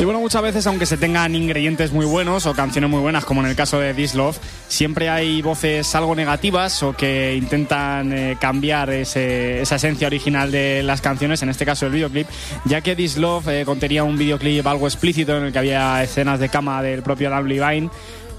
Y 0.00 0.04
bueno, 0.04 0.18
muchas 0.20 0.40
veces, 0.40 0.66
aunque 0.66 0.86
se 0.86 0.96
tengan 0.96 1.34
ingredientes 1.34 1.92
muy 1.92 2.06
buenos 2.06 2.46
o 2.46 2.54
canciones 2.54 2.88
muy 2.88 3.00
buenas, 3.00 3.26
como 3.26 3.42
en 3.42 3.48
el 3.48 3.54
caso 3.54 3.78
de 3.78 3.92
This 3.92 4.14
Love, 4.14 4.38
siempre 4.66 5.10
hay 5.10 5.42
voces 5.42 5.94
algo 5.94 6.14
negativas 6.14 6.82
o 6.82 6.94
que 6.94 7.36
intentan 7.36 8.10
eh, 8.14 8.36
cambiar 8.40 8.88
ese- 8.88 9.60
esa 9.60 9.76
esencia 9.76 10.06
original 10.06 10.50
de 10.50 10.82
las 10.82 11.02
canciones, 11.02 11.42
en 11.42 11.50
este 11.50 11.66
caso 11.66 11.84
el 11.84 11.92
videoclip, 11.92 12.26
ya 12.64 12.80
que 12.80 12.96
This 12.96 13.18
Love 13.18 13.48
eh, 13.48 13.64
contenía 13.66 14.02
un 14.02 14.16
videoclip 14.16 14.66
algo 14.66 14.86
explícito 14.86 15.36
en 15.36 15.44
el 15.44 15.52
que 15.52 15.58
había 15.58 16.02
escenas 16.02 16.40
de 16.40 16.48
cama 16.48 16.82
del 16.82 17.02
propio 17.02 17.28
Adam 17.28 17.44
Levine. 17.46 17.90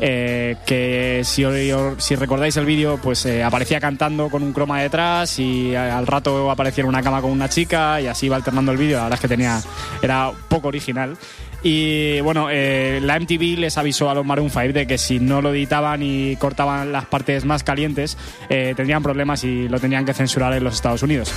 eh, 0.03 0.55
que 0.65 1.21
si, 1.23 1.43
si 1.99 2.15
recordáis 2.15 2.57
el 2.57 2.65
vídeo, 2.65 2.97
pues 3.03 3.23
eh, 3.27 3.43
aparecía 3.43 3.79
cantando 3.79 4.29
con 4.29 4.41
un 4.41 4.51
croma 4.51 4.81
detrás 4.81 5.37
y 5.37 5.75
al 5.75 6.07
rato 6.07 6.49
aparecía 6.49 6.81
en 6.81 6.87
una 6.87 7.03
cama 7.03 7.21
con 7.21 7.29
una 7.29 7.47
chica 7.47 8.01
y 8.01 8.07
así 8.07 8.25
iba 8.25 8.35
alternando 8.35 8.71
el 8.71 8.79
vídeo. 8.79 8.97
La 8.97 9.03
verdad 9.03 9.17
es 9.17 9.21
que 9.21 9.27
tenía 9.27 9.61
era 10.01 10.31
poco 10.49 10.69
original. 10.69 11.15
Y 11.63 12.19
bueno, 12.21 12.47
eh, 12.49 12.99
la 13.01 13.19
MTV 13.19 13.59
les 13.59 13.77
avisó 13.77 14.09
a 14.09 14.15
los 14.15 14.25
Maroon 14.25 14.49
5 14.49 14.73
de 14.73 14.87
que 14.87 14.97
si 14.97 15.19
no 15.19 15.41
lo 15.41 15.53
editaban 15.53 16.01
y 16.01 16.35
cortaban 16.37 16.91
las 16.91 17.05
partes 17.05 17.45
más 17.45 17.63
calientes, 17.63 18.17
eh, 18.49 18.73
tendrían 18.75 19.03
problemas 19.03 19.43
y 19.43 19.69
lo 19.69 19.79
tenían 19.79 20.05
que 20.05 20.13
censurar 20.13 20.53
en 20.53 20.63
los 20.63 20.73
Estados 20.73 21.03
Unidos. 21.03 21.31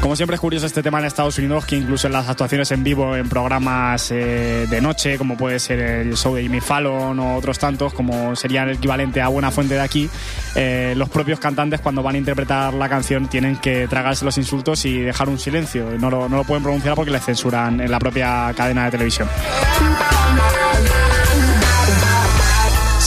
Como 0.00 0.14
siempre 0.14 0.36
es 0.36 0.40
curioso 0.40 0.66
este 0.66 0.82
tema 0.82 1.00
en 1.00 1.06
Estados 1.06 1.38
Unidos, 1.38 1.66
que 1.66 1.76
incluso 1.76 2.06
en 2.06 2.12
las 2.12 2.28
actuaciones 2.28 2.70
en 2.70 2.84
vivo 2.84 3.16
en 3.16 3.28
programas 3.28 4.10
eh, 4.12 4.66
de 4.68 4.80
noche, 4.80 5.18
como 5.18 5.36
puede 5.36 5.58
ser 5.58 5.80
el 5.80 6.16
show 6.16 6.34
de 6.34 6.42
Jimmy 6.42 6.60
Fallon 6.60 7.18
o 7.18 7.36
otros 7.36 7.58
tantos, 7.58 7.92
como 7.92 8.36
sería 8.36 8.62
el 8.62 8.70
equivalente 8.70 9.20
a 9.20 9.28
Buena 9.28 9.50
Fuente 9.50 9.74
de 9.74 9.80
aquí, 9.80 10.08
eh, 10.54 10.94
los 10.96 11.08
propios 11.08 11.40
cantantes 11.40 11.80
cuando 11.80 12.02
van 12.02 12.14
a 12.14 12.18
interpretar 12.18 12.74
la 12.74 12.88
canción 12.88 13.26
tienen 13.26 13.56
que 13.56 13.88
tragarse 13.88 14.24
los 14.24 14.38
insultos 14.38 14.84
y 14.84 15.00
dejar 15.00 15.28
un 15.28 15.38
silencio. 15.38 15.86
No 15.98 16.10
lo, 16.10 16.28
no 16.28 16.36
lo 16.36 16.44
pueden 16.44 16.62
pronunciar 16.62 16.94
porque 16.94 17.10
les 17.10 17.24
censuran 17.24 17.80
en 17.80 17.90
la 17.90 17.98
propia 17.98 18.52
cadena 18.56 18.84
de 18.84 18.90
televisión. 18.92 19.28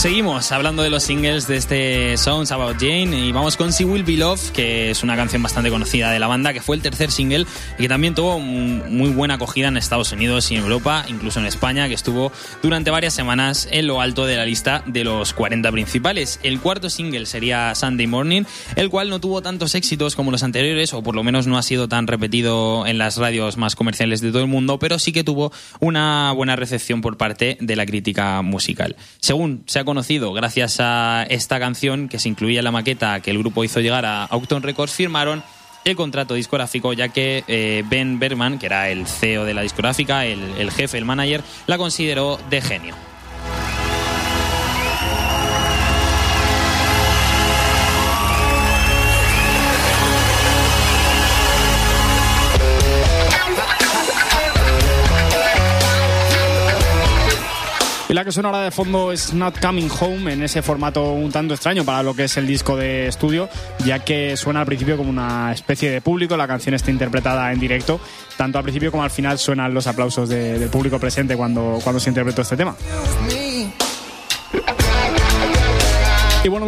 Seguimos 0.00 0.50
hablando 0.50 0.82
de 0.82 0.88
los 0.88 1.02
singles 1.02 1.46
de 1.46 1.58
este 1.58 2.16
Songs 2.16 2.50
About 2.52 2.78
Jane 2.80 3.14
y 3.20 3.32
vamos 3.32 3.58
con 3.58 3.70
She 3.70 3.84
Will 3.84 4.02
Be 4.02 4.16
Love, 4.16 4.50
que 4.52 4.90
es 4.90 5.02
una 5.02 5.14
canción 5.14 5.42
bastante 5.42 5.68
conocida 5.68 6.10
de 6.10 6.18
la 6.18 6.26
banda, 6.26 6.54
que 6.54 6.62
fue 6.62 6.74
el 6.74 6.80
tercer 6.80 7.10
single 7.10 7.44
y 7.78 7.82
que 7.82 7.88
también 7.90 8.14
tuvo 8.14 8.38
muy 8.38 9.10
buena 9.10 9.34
acogida 9.34 9.68
en 9.68 9.76
Estados 9.76 10.10
Unidos 10.12 10.50
y 10.50 10.54
en 10.56 10.62
Europa, 10.62 11.04
incluso 11.06 11.38
en 11.38 11.44
España, 11.44 11.86
que 11.86 11.92
estuvo 11.92 12.32
durante 12.62 12.90
varias 12.90 13.12
semanas 13.12 13.68
en 13.70 13.88
lo 13.88 14.00
alto 14.00 14.24
de 14.24 14.38
la 14.38 14.46
lista 14.46 14.82
de 14.86 15.04
los 15.04 15.34
40 15.34 15.70
principales. 15.70 16.40
El 16.42 16.60
cuarto 16.60 16.88
single 16.88 17.26
sería 17.26 17.74
Sunday 17.74 18.06
Morning, 18.06 18.44
el 18.76 18.88
cual 18.88 19.10
no 19.10 19.20
tuvo 19.20 19.42
tantos 19.42 19.74
éxitos 19.74 20.16
como 20.16 20.30
los 20.30 20.42
anteriores, 20.42 20.94
o 20.94 21.02
por 21.02 21.14
lo 21.14 21.22
menos 21.22 21.46
no 21.46 21.58
ha 21.58 21.62
sido 21.62 21.88
tan 21.88 22.06
repetido 22.06 22.86
en 22.86 22.96
las 22.96 23.18
radios 23.18 23.58
más 23.58 23.76
comerciales 23.76 24.22
de 24.22 24.30
todo 24.30 24.40
el 24.40 24.48
mundo, 24.48 24.78
pero 24.78 24.98
sí 24.98 25.12
que 25.12 25.24
tuvo 25.24 25.52
una 25.78 26.32
buena 26.32 26.56
recepción 26.56 27.02
por 27.02 27.18
parte 27.18 27.58
de 27.60 27.76
la 27.76 27.84
crítica 27.84 28.40
musical. 28.40 28.96
Según 29.18 29.62
se 29.66 29.78
ha 29.78 29.89
conocido, 29.90 30.32
gracias 30.32 30.78
a 30.78 31.26
esta 31.28 31.58
canción 31.58 32.08
que 32.08 32.20
se 32.20 32.28
incluía 32.28 32.60
en 32.60 32.64
la 32.64 32.70
maqueta 32.70 33.18
que 33.18 33.32
el 33.32 33.38
grupo 33.38 33.64
hizo 33.64 33.80
llegar 33.80 34.06
a 34.06 34.22
Aucton 34.26 34.62
Records, 34.62 34.92
firmaron 34.92 35.42
el 35.84 35.96
contrato 35.96 36.34
discográfico, 36.34 36.92
ya 36.92 37.08
que 37.08 37.42
eh, 37.48 37.82
Ben 37.90 38.20
Berman, 38.20 38.60
que 38.60 38.66
era 38.66 38.88
el 38.88 39.08
CEO 39.08 39.44
de 39.44 39.52
la 39.52 39.62
discográfica, 39.62 40.26
el 40.26 40.70
jefe, 40.70 40.96
el 40.96 41.04
manager, 41.04 41.42
la 41.66 41.76
consideró 41.76 42.38
de 42.50 42.60
genio. 42.60 43.09
La 58.20 58.24
que 58.26 58.32
suena 58.32 58.50
ahora 58.50 58.60
de 58.64 58.70
fondo 58.70 59.12
es 59.12 59.32
Not 59.32 59.60
Coming 59.60 59.88
Home 59.98 60.32
en 60.34 60.42
ese 60.42 60.60
formato 60.60 61.12
un 61.14 61.32
tanto 61.32 61.54
extraño 61.54 61.84
para 61.86 62.02
lo 62.02 62.12
que 62.14 62.24
es 62.24 62.36
el 62.36 62.46
disco 62.46 62.76
de 62.76 63.06
estudio, 63.06 63.48
ya 63.84 64.00
que 64.00 64.36
suena 64.36 64.60
al 64.60 64.66
principio 64.66 64.98
como 64.98 65.08
una 65.08 65.50
especie 65.52 65.90
de 65.90 66.02
público, 66.02 66.36
la 66.36 66.46
canción 66.46 66.74
está 66.74 66.90
interpretada 66.90 67.50
en 67.50 67.58
directo, 67.58 67.98
tanto 68.36 68.58
al 68.58 68.64
principio 68.64 68.90
como 68.90 69.04
al 69.04 69.10
final 69.10 69.38
suenan 69.38 69.72
los 69.72 69.86
aplausos 69.86 70.28
de- 70.28 70.58
del 70.58 70.68
público 70.68 70.98
presente 70.98 71.34
cuando, 71.34 71.78
cuando 71.82 71.98
se 71.98 72.10
interpretó 72.10 72.42
este 72.42 72.58
tema. 72.58 72.76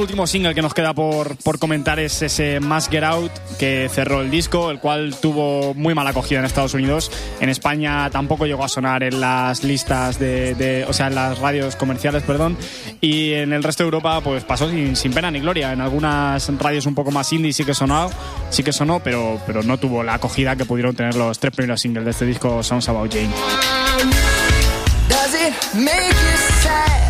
Último 0.03 0.27
single 0.27 0.55
que 0.55 0.63
nos 0.63 0.75
queda 0.75 0.93
por, 0.95 1.37
por 1.37 1.59
comentar 1.59 1.99
es 1.99 2.21
ese 2.23 2.61
Must 2.61 2.91
Get 2.91 3.05
Out 3.05 3.33
que 3.59 3.89
cerró 3.93 4.21
el 4.21 4.31
disco, 4.31 4.71
el 4.71 4.79
cual 4.79 5.15
tuvo 5.21 5.75
muy 5.75 5.95
mala 5.95 6.11
acogida 6.11 6.41
en 6.41 6.45
Estados 6.45 6.75
Unidos. 6.75 7.11
En 7.41 7.49
España 7.49 8.11
tampoco 8.11 8.45
llegó 8.47 8.65
a 8.65 8.69
sonar 8.69 9.03
en 9.03 9.21
las 9.21 9.65
listas 9.65 10.19
de, 10.19 10.55
de- 10.55 10.85
o 10.87 10.93
sea, 10.93 11.07
en 11.07 11.15
las 11.15 11.39
radios 11.39 11.77
comerciales, 11.77 12.23
perdón. 12.25 12.57
Y 13.01 13.33
en 13.33 13.53
el 13.53 13.63
resto 13.63 13.83
de 13.83 13.87
Europa, 13.87 14.21
pues 14.21 14.45
pasó 14.45 14.69
sin, 14.69 14.97
sin 14.97 15.13
pena 15.13 15.31
ni 15.31 15.41
gloria. 15.41 15.73
En 15.73 15.81
algunas 15.81 16.49
radios 16.59 16.87
un 16.87 16.95
poco 16.95 17.11
más 17.11 17.33
indie 17.33 17.53
sí 17.53 17.65
que 17.65 17.75
sonó, 17.75 18.11
sí 18.51 18.63
que 18.63 18.73
sonó, 18.73 19.01
pero, 19.01 19.41
pero 19.47 19.63
no 19.63 19.79
tuvo 19.79 20.03
la 20.03 20.15
acogida 20.15 20.57
que 20.57 20.65
pudieron 20.65 20.95
tener 20.97 21.15
los 21.15 21.39
tres 21.39 21.55
primeros 21.55 21.81
singles 21.81 22.05
de 22.05 22.11
este 22.11 22.27
disco, 22.27 22.63
Songs 22.63 22.89
About 22.89 23.13
Jane. 23.13 23.31
Does 25.09 25.35
it 25.35 25.55
make 25.75 26.09
you 26.09 26.37
sad? 26.63 27.02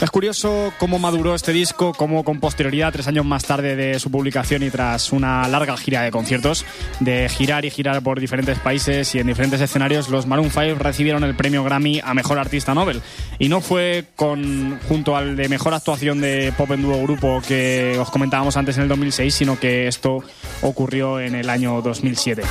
Es 0.00 0.10
curioso 0.10 0.72
cómo 0.78 0.98
maduró 0.98 1.34
este 1.34 1.52
disco, 1.52 1.92
cómo 1.94 2.24
con 2.24 2.40
posterioridad, 2.40 2.92
tres 2.92 3.06
años 3.06 3.24
más 3.24 3.44
tarde 3.44 3.76
de 3.76 3.98
su 4.00 4.10
publicación 4.10 4.62
y 4.64 4.70
tras 4.70 5.12
una 5.12 5.46
larga 5.48 5.76
gira 5.76 6.02
de 6.02 6.10
conciertos, 6.10 6.66
de 6.98 7.28
girar 7.28 7.64
y 7.64 7.70
girar 7.70 8.02
por 8.02 8.18
diferentes 8.18 8.58
países 8.58 9.14
y 9.14 9.20
en 9.20 9.28
diferentes 9.28 9.60
escenarios, 9.60 10.08
los 10.08 10.26
Maroon 10.26 10.50
5 10.50 10.74
recibieron 10.78 11.22
el 11.22 11.36
premio 11.36 11.62
Grammy 11.62 12.00
a 12.04 12.12
Mejor 12.12 12.38
Artista 12.38 12.74
Nobel. 12.74 13.02
Y 13.38 13.48
no 13.48 13.60
fue 13.60 14.06
con, 14.16 14.80
junto 14.88 15.16
al 15.16 15.36
de 15.36 15.48
Mejor 15.48 15.72
Actuación 15.74 16.20
de 16.20 16.52
Pop 16.56 16.72
en 16.72 16.82
Dúo 16.82 17.00
Grupo 17.02 17.40
que 17.46 17.96
os 17.98 18.10
comentábamos 18.10 18.56
antes 18.56 18.76
en 18.76 18.82
el 18.82 18.88
2006, 18.88 19.32
sino 19.32 19.58
que 19.58 19.86
esto 19.86 20.24
ocurrió 20.62 21.20
en 21.20 21.36
el 21.36 21.48
año 21.48 21.80
2007. 21.80 22.42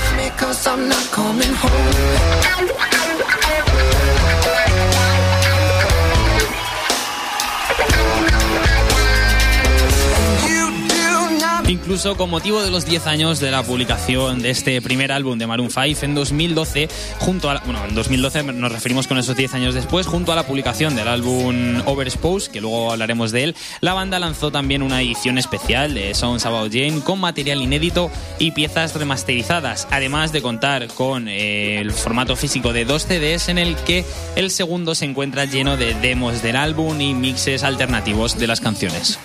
Incluso 11.93 12.17
con 12.17 12.31
motivo 12.31 12.63
de 12.63 12.71
los 12.71 12.85
10 12.85 13.05
años 13.05 13.39
de 13.39 13.51
la 13.51 13.61
publicación 13.61 14.41
de 14.41 14.49
este 14.49 14.81
primer 14.81 15.11
álbum 15.11 15.37
de 15.37 15.45
Maroon 15.45 15.69
5 15.69 15.99
en 16.01 16.15
2012, 16.15 16.89
junto 17.19 17.51
a 17.51 17.53
la- 17.53 17.59
bueno, 17.59 17.85
en 17.87 17.93
2012 17.93 18.41
nos 18.41 18.71
referimos 18.71 19.05
con 19.05 19.19
esos 19.19 19.35
10 19.35 19.53
años 19.53 19.75
después, 19.75 20.07
junto 20.07 20.31
a 20.31 20.35
la 20.35 20.41
publicación 20.47 20.95
del 20.95 21.07
álbum 21.07 21.83
Overexposed, 21.85 22.51
que 22.51 22.61
luego 22.61 22.91
hablaremos 22.93 23.31
de 23.31 23.43
él, 23.43 23.55
la 23.81 23.93
banda 23.93 24.17
lanzó 24.17 24.51
también 24.51 24.81
una 24.81 25.03
edición 25.03 25.37
especial 25.37 25.93
de 25.93 26.15
Songs 26.15 26.47
About 26.47 26.73
Jane 26.73 27.01
con 27.03 27.19
material 27.19 27.61
inédito 27.61 28.09
y 28.39 28.49
piezas 28.53 28.95
remasterizadas, 28.95 29.87
además 29.91 30.31
de 30.31 30.41
contar 30.41 30.87
con 30.87 31.27
eh, 31.27 31.79
el 31.79 31.91
formato 31.91 32.35
físico 32.35 32.73
de 32.73 32.85
dos 32.85 33.03
CDs 33.05 33.49
en 33.49 33.59
el 33.59 33.75
que 33.75 34.03
el 34.35 34.49
segundo 34.49 34.95
se 34.95 35.05
encuentra 35.05 35.45
lleno 35.45 35.77
de 35.77 35.93
demos 35.93 36.41
del 36.41 36.55
álbum 36.55 36.99
y 36.99 37.13
mixes 37.13 37.63
alternativos 37.63 38.39
de 38.39 38.47
las 38.47 38.61
canciones. 38.61 39.19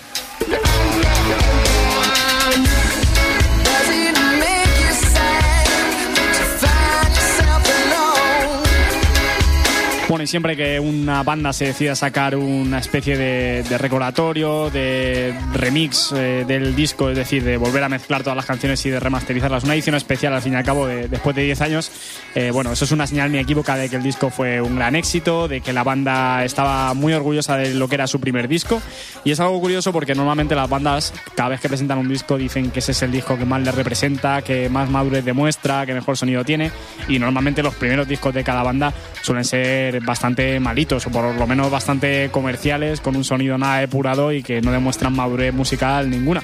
Y 10.21 10.27
siempre 10.27 10.57
que 10.57 10.79
una 10.81 11.23
banda 11.23 11.53
se 11.53 11.65
decida 11.65 11.95
sacar 11.95 12.35
una 12.35 12.79
especie 12.79 13.17
de, 13.17 13.77
recordatorio, 13.77 14.69
de 14.69 15.33
remix 15.53 16.11
eh, 16.11 16.43
del 16.45 16.75
disco, 16.75 17.09
es 17.09 17.15
decir, 17.15 17.41
de 17.43 17.55
volver 17.55 17.83
a 17.83 17.89
mezclar 17.89 18.21
todas 18.21 18.35
las 18.35 18.45
canciones 18.45 18.85
y 18.85 18.89
de 18.89 18.99
remasterizarlas, 18.99 19.63
una 19.63 19.75
edición 19.75 19.95
especial 19.95 20.33
al 20.33 20.41
fin 20.41 20.53
y 20.53 20.55
al 20.57 20.63
cabo 20.65 20.87
de- 20.87 21.07
después 21.07 21.35
de 21.37 21.43
10 21.43 21.61
años, 21.61 21.91
eh, 22.35 22.51
bueno, 22.51 22.73
eso 22.73 22.83
es 22.83 22.91
una 22.91 23.07
señal 23.07 23.29
inequívoca 23.29 23.77
de 23.77 23.89
que 23.89 23.95
el 23.95 24.03
disco 24.03 24.29
fue 24.29 24.59
un 24.61 24.75
gran 24.75 24.95
éxito, 24.97 25.47
de 25.47 25.61
que 25.61 25.71
la 25.71 25.83
banda 25.83 26.43
estaba 26.43 26.93
muy 26.93 27.13
orgullosa 27.13 27.55
de 27.55 27.73
lo 27.73 27.87
que 27.87 27.95
era 27.95 28.05
su 28.07 28.19
primer 28.19 28.49
disco. 28.49 28.81
Y 29.23 29.31
es 29.31 29.39
algo 29.39 29.59
curioso 29.61 29.93
porque 29.93 30.15
normalmente 30.15 30.53
las 30.53 30.69
bandas, 30.69 31.13
cada 31.35 31.49
vez 31.49 31.61
que 31.61 31.69
presentan 31.69 31.97
un 31.97 32.09
disco, 32.09 32.37
dicen 32.37 32.71
que 32.71 32.79
ese 32.79 32.91
es 32.91 33.01
el 33.03 33.11
disco 33.11 33.37
que 33.37 33.45
más 33.45 33.61
les 33.61 33.73
representa, 33.73 34.41
que 34.41 34.67
más 34.69 34.89
madurez 34.89 35.23
demuestra, 35.23 35.85
que 35.85 35.93
mejor 35.93 36.17
sonido 36.17 36.43
tiene. 36.43 36.71
Y 37.07 37.19
normalmente 37.19 37.63
los 37.63 37.75
primeros 37.75 38.07
discos 38.07 38.33
de 38.33 38.43
cada 38.43 38.63
banda 38.63 38.93
suelen 39.21 39.45
ser 39.45 40.01
bastante 40.09 40.59
malitos, 40.59 41.05
o 41.05 41.11
por 41.11 41.35
lo 41.35 41.45
menos 41.47 41.69
bastante 41.69 42.29
comerciales, 42.31 42.99
con 42.99 43.15
un 43.15 43.23
sonido 43.23 43.59
nada 43.59 43.79
depurado 43.79 44.31
y 44.33 44.41
que 44.41 44.59
no 44.59 44.71
demuestran 44.71 45.15
madurez 45.15 45.53
musical 45.53 46.09
ninguna. 46.09 46.41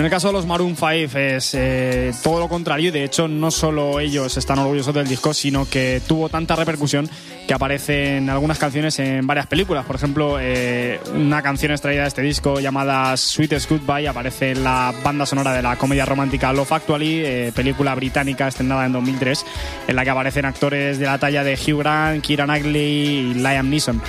En 0.00 0.06
el 0.06 0.10
caso 0.10 0.28
de 0.28 0.32
los 0.32 0.46
Maroon 0.46 0.76
5 0.76 1.18
es 1.18 1.52
eh, 1.52 2.10
todo 2.22 2.40
lo 2.40 2.48
contrario 2.48 2.88
y 2.88 2.90
de 2.90 3.04
hecho 3.04 3.28
no 3.28 3.50
solo 3.50 4.00
ellos 4.00 4.34
están 4.38 4.58
orgullosos 4.58 4.94
del 4.94 5.06
disco, 5.06 5.34
sino 5.34 5.68
que 5.68 6.00
tuvo 6.08 6.30
tanta 6.30 6.56
repercusión 6.56 7.06
que 7.46 7.52
aparecen 7.52 8.30
algunas 8.30 8.58
canciones 8.58 8.98
en 8.98 9.26
varias 9.26 9.46
películas. 9.46 9.84
Por 9.84 9.96
ejemplo, 9.96 10.38
eh, 10.40 10.98
una 11.14 11.42
canción 11.42 11.72
extraída 11.72 12.04
de 12.04 12.08
este 12.08 12.22
disco 12.22 12.60
llamada 12.60 13.14
Sweetest 13.14 13.68
Goodbye 13.68 14.08
aparece 14.08 14.52
en 14.52 14.64
la 14.64 14.94
banda 15.04 15.26
sonora 15.26 15.52
de 15.52 15.60
la 15.60 15.76
comedia 15.76 16.06
romántica 16.06 16.50
Love 16.50 16.72
Actually, 16.72 17.20
eh, 17.22 17.52
película 17.54 17.94
británica 17.94 18.48
estrenada 18.48 18.86
en 18.86 18.92
2003, 18.92 19.44
en 19.86 19.96
la 19.96 20.02
que 20.02 20.10
aparecen 20.10 20.46
actores 20.46 20.98
de 20.98 21.04
la 21.04 21.18
talla 21.18 21.44
de 21.44 21.56
Hugh 21.56 21.80
Grant, 21.80 22.24
Keira 22.24 22.46
Knightley 22.46 23.32
y 23.32 23.34
Liam 23.34 23.68
Neeson. 23.68 24.00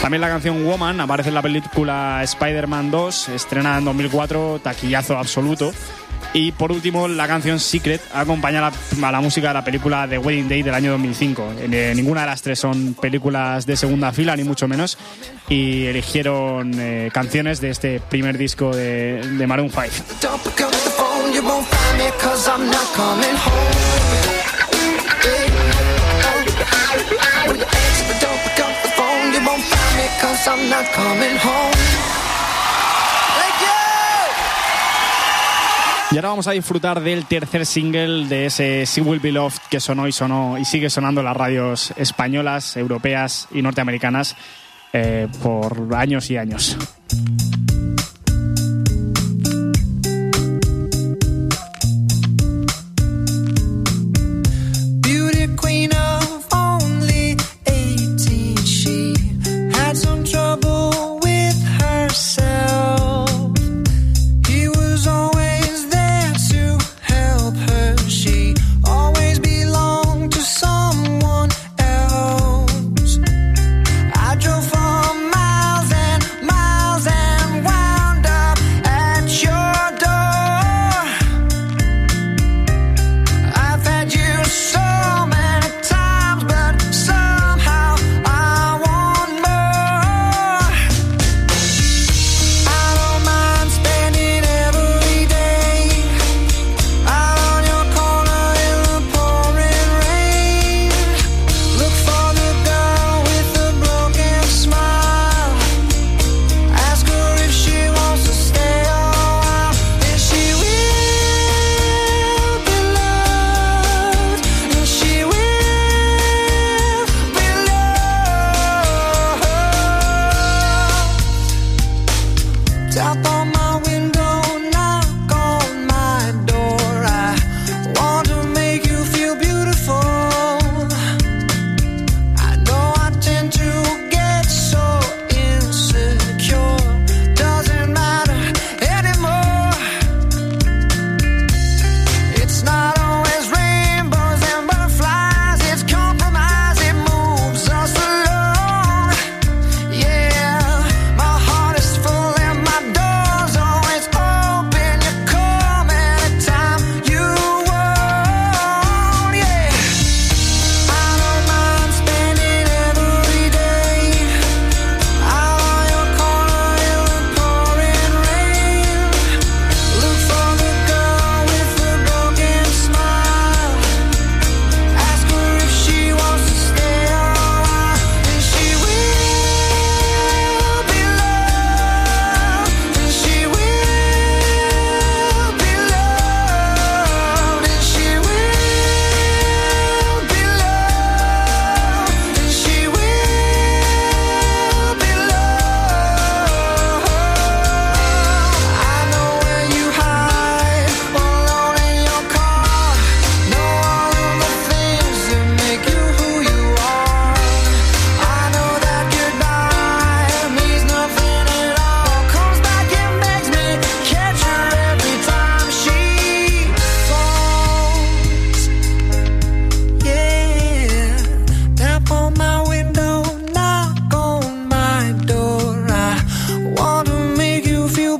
También 0.00 0.20
la 0.20 0.28
canción 0.28 0.64
Woman 0.64 1.00
aparece 1.00 1.28
en 1.28 1.34
la 1.34 1.42
película 1.42 2.20
Spider-Man 2.22 2.90
2, 2.90 3.30
estrenada 3.30 3.78
en 3.78 3.84
2004, 3.84 4.60
taquillazo 4.62 5.18
absoluto. 5.18 5.72
Y 6.32 6.52
por 6.52 6.70
último, 6.72 7.08
la 7.08 7.26
canción 7.26 7.58
Secret 7.58 8.00
acompaña 8.12 8.58
a 8.58 8.70
la, 9.00 9.08
a 9.08 9.12
la 9.12 9.20
música 9.20 9.48
de 9.48 9.54
la 9.54 9.64
película 9.64 10.06
The 10.08 10.18
Wedding 10.18 10.48
Day 10.48 10.62
del 10.62 10.74
año 10.74 10.92
2005. 10.92 11.54
Eh, 11.58 11.92
ninguna 11.96 12.20
de 12.22 12.26
las 12.26 12.42
tres 12.42 12.58
son 12.58 12.94
películas 12.94 13.66
de 13.66 13.76
segunda 13.76 14.12
fila, 14.12 14.36
ni 14.36 14.44
mucho 14.44 14.68
menos. 14.68 14.98
Y 15.48 15.86
eligieron 15.86 16.72
eh, 16.78 17.10
canciones 17.12 17.60
de 17.60 17.70
este 17.70 18.00
primer 18.00 18.36
disco 18.36 18.74
de, 18.74 19.20
de 19.22 19.46
Maroon 19.46 19.70
5. 19.70 19.84
Won't 30.08 30.20
find 30.20 30.20
me 30.20 30.20
cause 30.20 30.48
I'm 30.48 30.70
not 30.70 30.86
coming 30.92 31.36
home. 31.38 32.08
Y 36.10 36.16
ahora 36.16 36.30
vamos 36.30 36.46
a 36.46 36.52
disfrutar 36.52 37.00
del 37.02 37.26
tercer 37.26 37.66
single 37.66 38.28
de 38.28 38.46
ese 38.46 38.86
She 38.86 39.02
Will 39.02 39.20
Be 39.20 39.30
Loved 39.30 39.58
que 39.68 39.78
sonó 39.78 40.08
y 40.08 40.12
sonó 40.12 40.56
y 40.56 40.64
sigue 40.64 40.88
sonando 40.88 41.20
en 41.20 41.26
las 41.26 41.36
radios 41.36 41.92
españolas, 41.98 42.78
europeas 42.78 43.46
y 43.52 43.60
norteamericanas 43.60 44.34
eh, 44.94 45.28
por 45.42 45.94
años 45.94 46.30
y 46.30 46.38
años. 46.38 46.78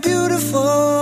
beautiful. 0.00 0.97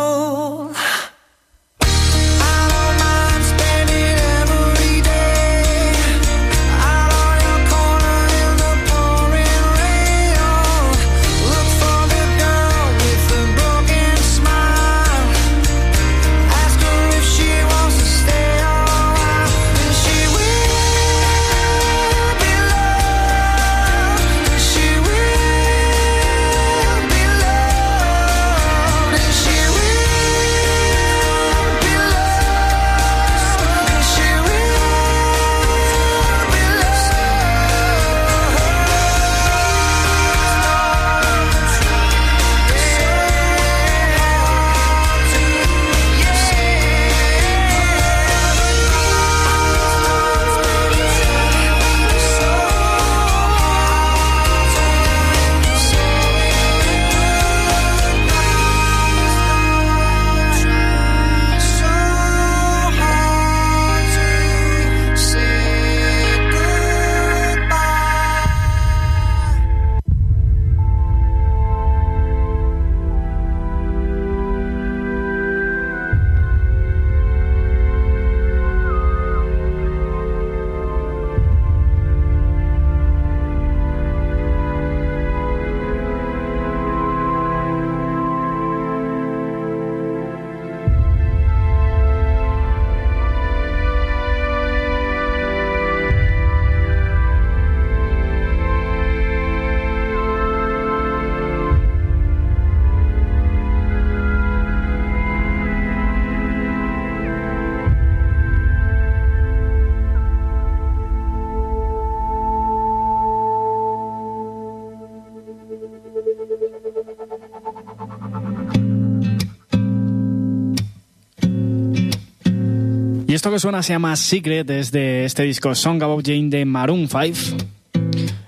Esto 123.37 123.51
que 123.51 123.59
suena 123.59 123.83
se 123.83 123.92
llama 123.92 124.16
Secret, 124.16 124.70
es 124.70 124.90
de 124.90 125.27
este 125.27 125.42
disco 125.42 125.75
Song 125.75 126.03
About 126.03 126.27
Jane 126.27 126.49
de 126.49 126.64
Maroon 126.64 127.07
5. 127.07 127.66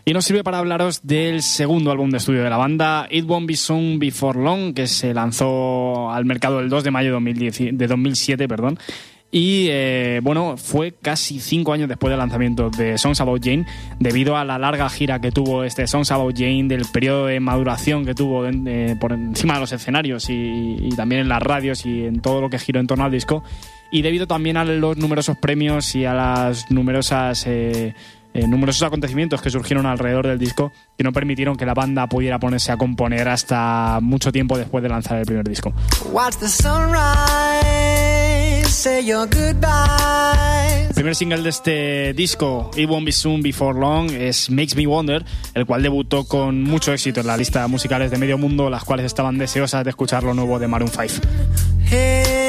Y 0.06 0.14
nos 0.14 0.24
sirve 0.24 0.42
para 0.42 0.60
hablaros 0.60 1.06
del 1.06 1.42
segundo 1.42 1.90
álbum 1.90 2.08
de 2.08 2.16
estudio 2.16 2.42
de 2.42 2.48
la 2.48 2.56
banda, 2.56 3.06
It 3.10 3.26
Won't 3.26 3.46
Be 3.46 3.54
Soon 3.54 3.98
Before 3.98 4.42
Long, 4.42 4.72
que 4.72 4.86
se 4.86 5.12
lanzó 5.12 6.10
al 6.10 6.24
mercado 6.24 6.60
el 6.60 6.70
2 6.70 6.84
de 6.84 6.90
mayo 6.90 7.08
de, 7.08 7.12
2010 7.12 7.76
de 7.76 7.86
2007. 7.86 8.48
Perdón. 8.48 8.78
Y 9.30 9.66
eh, 9.68 10.20
bueno, 10.22 10.56
fue 10.56 10.94
casi 11.02 11.38
cinco 11.38 11.74
años 11.74 11.90
después 11.90 12.08
del 12.08 12.18
lanzamiento 12.18 12.70
de 12.70 12.96
Songs 12.96 13.20
About 13.20 13.44
Jane, 13.44 13.66
debido 14.00 14.38
a 14.38 14.44
la 14.46 14.56
larga 14.56 14.88
gira 14.88 15.20
que 15.20 15.30
tuvo 15.30 15.64
este 15.64 15.86
Songs 15.86 16.10
About 16.12 16.34
Jane, 16.34 16.64
del 16.64 16.86
periodo 16.90 17.26
de 17.26 17.40
maduración 17.40 18.06
que 18.06 18.14
tuvo 18.14 18.46
eh, 18.46 18.96
por 18.98 19.12
encima 19.12 19.52
de 19.52 19.60
los 19.60 19.72
escenarios 19.72 20.30
y 20.30 20.88
también 20.96 21.20
en 21.20 21.28
las 21.28 21.42
radios 21.42 21.84
y 21.84 22.04
en 22.04 22.22
todo 22.22 22.40
lo 22.40 22.48
que 22.48 22.58
giró 22.58 22.80
en 22.80 22.86
torno 22.86 23.04
al 23.04 23.10
disco. 23.10 23.44
Y 23.90 24.02
debido 24.02 24.26
también 24.26 24.56
a 24.56 24.64
los 24.64 24.96
numerosos 24.96 25.36
premios 25.38 25.94
y 25.94 26.04
a 26.04 26.12
las 26.12 26.70
numerosas 26.70 27.46
eh, 27.46 27.94
eh, 28.34 28.46
numerosos 28.46 28.82
acontecimientos 28.82 29.40
que 29.40 29.50
surgieron 29.50 29.86
alrededor 29.86 30.26
del 30.26 30.38
disco 30.38 30.70
que 30.96 31.02
no 31.02 31.12
permitieron 31.12 31.56
que 31.56 31.66
la 31.66 31.74
banda 31.74 32.06
pudiera 32.06 32.38
ponerse 32.38 32.70
a 32.70 32.76
componer 32.76 33.26
hasta 33.28 33.98
mucho 34.02 34.30
tiempo 34.30 34.58
después 34.58 34.82
de 34.82 34.90
lanzar 34.90 35.18
el 35.18 35.24
primer 35.24 35.48
disco. 35.48 35.72
Sunrise, 36.46 36.68
say 38.68 39.04
your. 39.04 39.28
El 40.88 40.94
primer 40.94 41.14
single 41.14 41.42
de 41.42 41.48
este 41.48 42.12
disco, 42.12 42.70
It 42.76 42.88
Won't 42.88 43.06
Be 43.06 43.12
Soon 43.12 43.42
Before 43.42 43.78
Long, 43.78 44.10
es 44.10 44.50
Makes 44.50 44.76
Me 44.76 44.86
Wonder, 44.86 45.24
el 45.54 45.64
cual 45.64 45.82
debutó 45.82 46.24
con 46.24 46.62
mucho 46.62 46.92
éxito 46.92 47.20
en 47.20 47.26
la 47.28 47.36
lista 47.36 47.62
de 47.62 47.68
musicales 47.68 48.10
de 48.10 48.18
medio 48.18 48.36
mundo, 48.36 48.68
las 48.68 48.84
cuales 48.84 49.06
estaban 49.06 49.38
deseosas 49.38 49.84
de 49.84 49.90
escuchar 49.90 50.22
lo 50.22 50.34
nuevo 50.34 50.58
de 50.58 50.68
Maroon 50.68 50.90
5. 50.90 51.06
Hit 51.86 52.47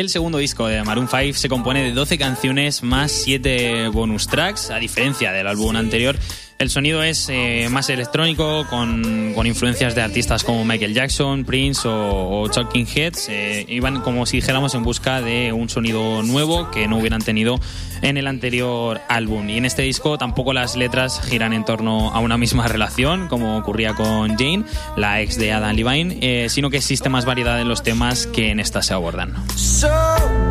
El 0.00 0.08
segundo 0.08 0.38
disco 0.38 0.66
de 0.66 0.82
Maroon 0.82 1.10
5 1.10 1.36
se 1.36 1.50
compone 1.50 1.82
de 1.82 1.92
12 1.92 2.16
canciones 2.16 2.82
más 2.82 3.12
7 3.12 3.88
bonus 3.88 4.28
tracks, 4.28 4.70
a 4.70 4.78
diferencia 4.78 5.30
del 5.30 5.46
álbum 5.46 5.76
anterior. 5.76 6.16
El 6.60 6.68
sonido 6.68 7.02
es 7.02 7.26
eh, 7.30 7.68
más 7.70 7.88
electrónico, 7.88 8.66
con, 8.68 9.32
con 9.34 9.46
influencias 9.46 9.94
de 9.94 10.02
artistas 10.02 10.44
como 10.44 10.62
Michael 10.62 10.92
Jackson, 10.92 11.46
Prince 11.46 11.88
o, 11.88 12.42
o 12.42 12.50
Talking 12.50 12.86
Heads. 12.86 13.30
Eh, 13.30 13.64
iban 13.66 14.02
como 14.02 14.26
si 14.26 14.36
dijéramos 14.36 14.74
en 14.74 14.82
busca 14.82 15.22
de 15.22 15.54
un 15.54 15.70
sonido 15.70 16.22
nuevo 16.22 16.70
que 16.70 16.86
no 16.86 16.98
hubieran 16.98 17.22
tenido 17.22 17.58
en 18.02 18.18
el 18.18 18.26
anterior 18.26 19.00
álbum. 19.08 19.48
Y 19.48 19.56
en 19.56 19.64
este 19.64 19.80
disco 19.80 20.18
tampoco 20.18 20.52
las 20.52 20.76
letras 20.76 21.22
giran 21.22 21.54
en 21.54 21.64
torno 21.64 22.10
a 22.10 22.18
una 22.18 22.36
misma 22.36 22.68
relación, 22.68 23.28
como 23.28 23.56
ocurría 23.56 23.94
con 23.94 24.36
Jane, 24.36 24.64
la 24.98 25.22
ex 25.22 25.38
de 25.38 25.52
Adam 25.52 25.74
Levine, 25.74 26.18
eh, 26.20 26.50
sino 26.50 26.68
que 26.68 26.76
existe 26.76 27.08
más 27.08 27.24
variedad 27.24 27.58
en 27.58 27.70
los 27.70 27.82
temas 27.82 28.26
que 28.26 28.50
en 28.50 28.60
esta 28.60 28.82
se 28.82 28.92
abordan. 28.92 29.34
So 29.56 29.88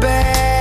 bad. 0.01 0.58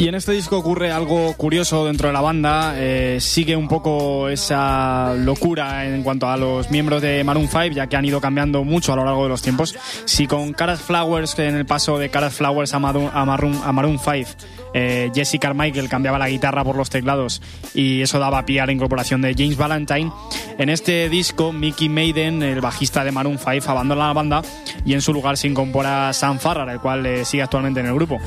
Y 0.00 0.08
en 0.08 0.14
este 0.14 0.32
disco 0.32 0.56
ocurre 0.56 0.90
algo 0.90 1.34
curioso 1.34 1.84
dentro 1.84 2.06
de 2.08 2.14
la 2.14 2.22
banda. 2.22 2.72
eh, 2.78 3.18
sigue 3.20 3.54
un 3.54 3.68
poco 3.68 4.30
esa 4.30 5.12
locura 5.12 5.86
en 5.86 6.02
cuanto 6.02 6.26
a 6.26 6.38
los 6.38 6.70
miembros 6.70 7.02
de 7.02 7.22
Maroon 7.22 7.48
5, 7.48 7.74
ya 7.74 7.86
que 7.86 7.96
han 7.96 8.06
ido 8.06 8.18
cambiando 8.18 8.64
mucho 8.64 8.94
a 8.94 8.96
lo 8.96 9.04
largo 9.04 9.24
de 9.24 9.28
los 9.28 9.42
tiempos. 9.42 9.76
Si 10.06 10.26
con 10.26 10.54
Caras 10.54 10.80
Flowers, 10.80 11.38
en 11.38 11.54
el 11.54 11.66
paso 11.66 11.98
de 11.98 12.08
Caras 12.08 12.32
Flowers 12.32 12.72
a 12.72 12.78
Maroon, 12.78 13.10
a 13.12 13.26
Maroon, 13.26 13.60
a 13.62 13.72
Maroon 13.72 13.98
5, 13.98 14.30
eh, 14.74 15.10
Jesse 15.14 15.38
Carmichael 15.40 15.88
cambiaba 15.88 16.18
la 16.18 16.28
guitarra 16.28 16.64
por 16.64 16.76
los 16.76 16.90
teclados 16.90 17.42
y 17.74 18.02
eso 18.02 18.18
daba 18.18 18.44
pie 18.44 18.60
a 18.60 18.66
la 18.66 18.72
incorporación 18.72 19.22
de 19.22 19.34
James 19.34 19.56
Valentine. 19.56 20.12
En 20.58 20.68
este 20.68 21.08
disco, 21.08 21.52
Mickey 21.52 21.88
Maiden, 21.88 22.42
el 22.42 22.60
bajista 22.60 23.04
de 23.04 23.12
Maroon 23.12 23.38
5, 23.38 23.70
abandona 23.70 24.08
la 24.08 24.12
banda 24.12 24.42
y 24.84 24.94
en 24.94 25.02
su 25.02 25.12
lugar 25.12 25.36
se 25.36 25.48
incorpora 25.48 26.12
Sam 26.12 26.38
Farrar, 26.38 26.68
el 26.68 26.80
cual 26.80 27.06
eh, 27.06 27.24
sigue 27.24 27.42
actualmente 27.42 27.80
en 27.80 27.86
el 27.86 27.94
grupo. 27.94 28.18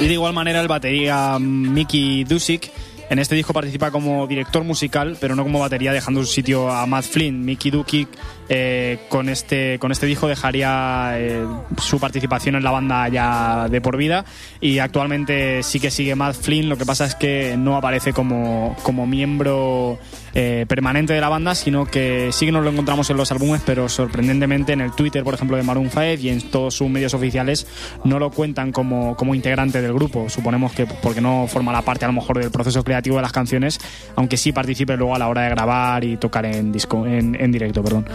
Y 0.00 0.06
de 0.06 0.12
igual 0.12 0.32
manera 0.32 0.60
el 0.60 0.68
batería 0.68 1.38
mm, 1.38 1.72
Mickey 1.72 2.24
Dusik 2.24 2.70
en 3.10 3.18
este 3.18 3.34
disco 3.34 3.52
participa 3.52 3.90
como 3.90 4.28
director 4.28 4.62
musical, 4.62 5.16
pero 5.20 5.34
no 5.34 5.42
como 5.42 5.58
batería, 5.58 5.92
dejando 5.92 6.20
su 6.20 6.32
sitio 6.32 6.70
a 6.70 6.86
Matt 6.86 7.04
Flynn. 7.04 7.44
Mickey 7.44 7.72
Dusik 7.72 8.08
eh, 8.48 9.00
con, 9.08 9.28
este, 9.28 9.80
con 9.80 9.90
este 9.90 10.06
disco 10.06 10.28
dejaría 10.28 11.14
eh, 11.16 11.44
su 11.76 11.98
participación 11.98 12.54
en 12.54 12.62
la 12.62 12.70
banda 12.70 13.08
ya 13.08 13.68
de 13.68 13.80
por 13.80 13.96
vida 13.96 14.24
y 14.60 14.78
actualmente 14.78 15.64
sí 15.64 15.80
que 15.80 15.90
sigue 15.90 16.14
Matt 16.14 16.36
Flynn, 16.36 16.68
lo 16.68 16.76
que 16.76 16.86
pasa 16.86 17.04
es 17.04 17.16
que 17.16 17.56
no 17.58 17.76
aparece 17.76 18.12
como, 18.12 18.76
como 18.84 19.08
miembro 19.08 19.98
eh, 20.34 20.66
permanente 20.68 21.12
de 21.12 21.20
la 21.20 21.28
banda, 21.28 21.54
sino 21.54 21.86
que 21.86 22.30
sí 22.32 22.46
que 22.46 22.52
nos 22.52 22.64
lo 22.64 22.70
encontramos 22.70 23.10
en 23.10 23.16
los 23.16 23.30
álbumes, 23.32 23.62
pero 23.64 23.88
sorprendentemente 23.88 24.72
en 24.72 24.80
el 24.80 24.92
Twitter, 24.92 25.24
por 25.24 25.34
ejemplo, 25.34 25.56
de 25.56 25.62
Maroon 25.62 25.90
5 25.90 26.20
y 26.20 26.28
en 26.28 26.40
todos 26.50 26.74
sus 26.74 26.88
medios 26.88 27.14
oficiales 27.14 27.66
no 28.04 28.18
lo 28.18 28.30
cuentan 28.30 28.72
como, 28.72 29.16
como 29.16 29.34
integrante 29.34 29.82
del 29.82 29.92
grupo. 29.92 30.28
Suponemos 30.28 30.72
que 30.72 30.86
porque 30.86 31.20
no 31.20 31.46
forma 31.46 31.72
la 31.72 31.82
parte 31.82 32.04
a 32.04 32.08
lo 32.08 32.14
mejor 32.14 32.38
del 32.38 32.50
proceso 32.50 32.84
creativo 32.84 33.16
de 33.16 33.22
las 33.22 33.32
canciones, 33.32 33.80
aunque 34.16 34.36
sí 34.36 34.52
participe 34.52 34.96
luego 34.96 35.14
a 35.14 35.18
la 35.18 35.28
hora 35.28 35.42
de 35.42 35.50
grabar 35.50 36.04
y 36.04 36.16
tocar 36.16 36.46
en 36.46 36.72
disco, 36.72 37.06
en, 37.06 37.36
en 37.40 37.52
directo, 37.52 37.82
perdón. 37.82 38.06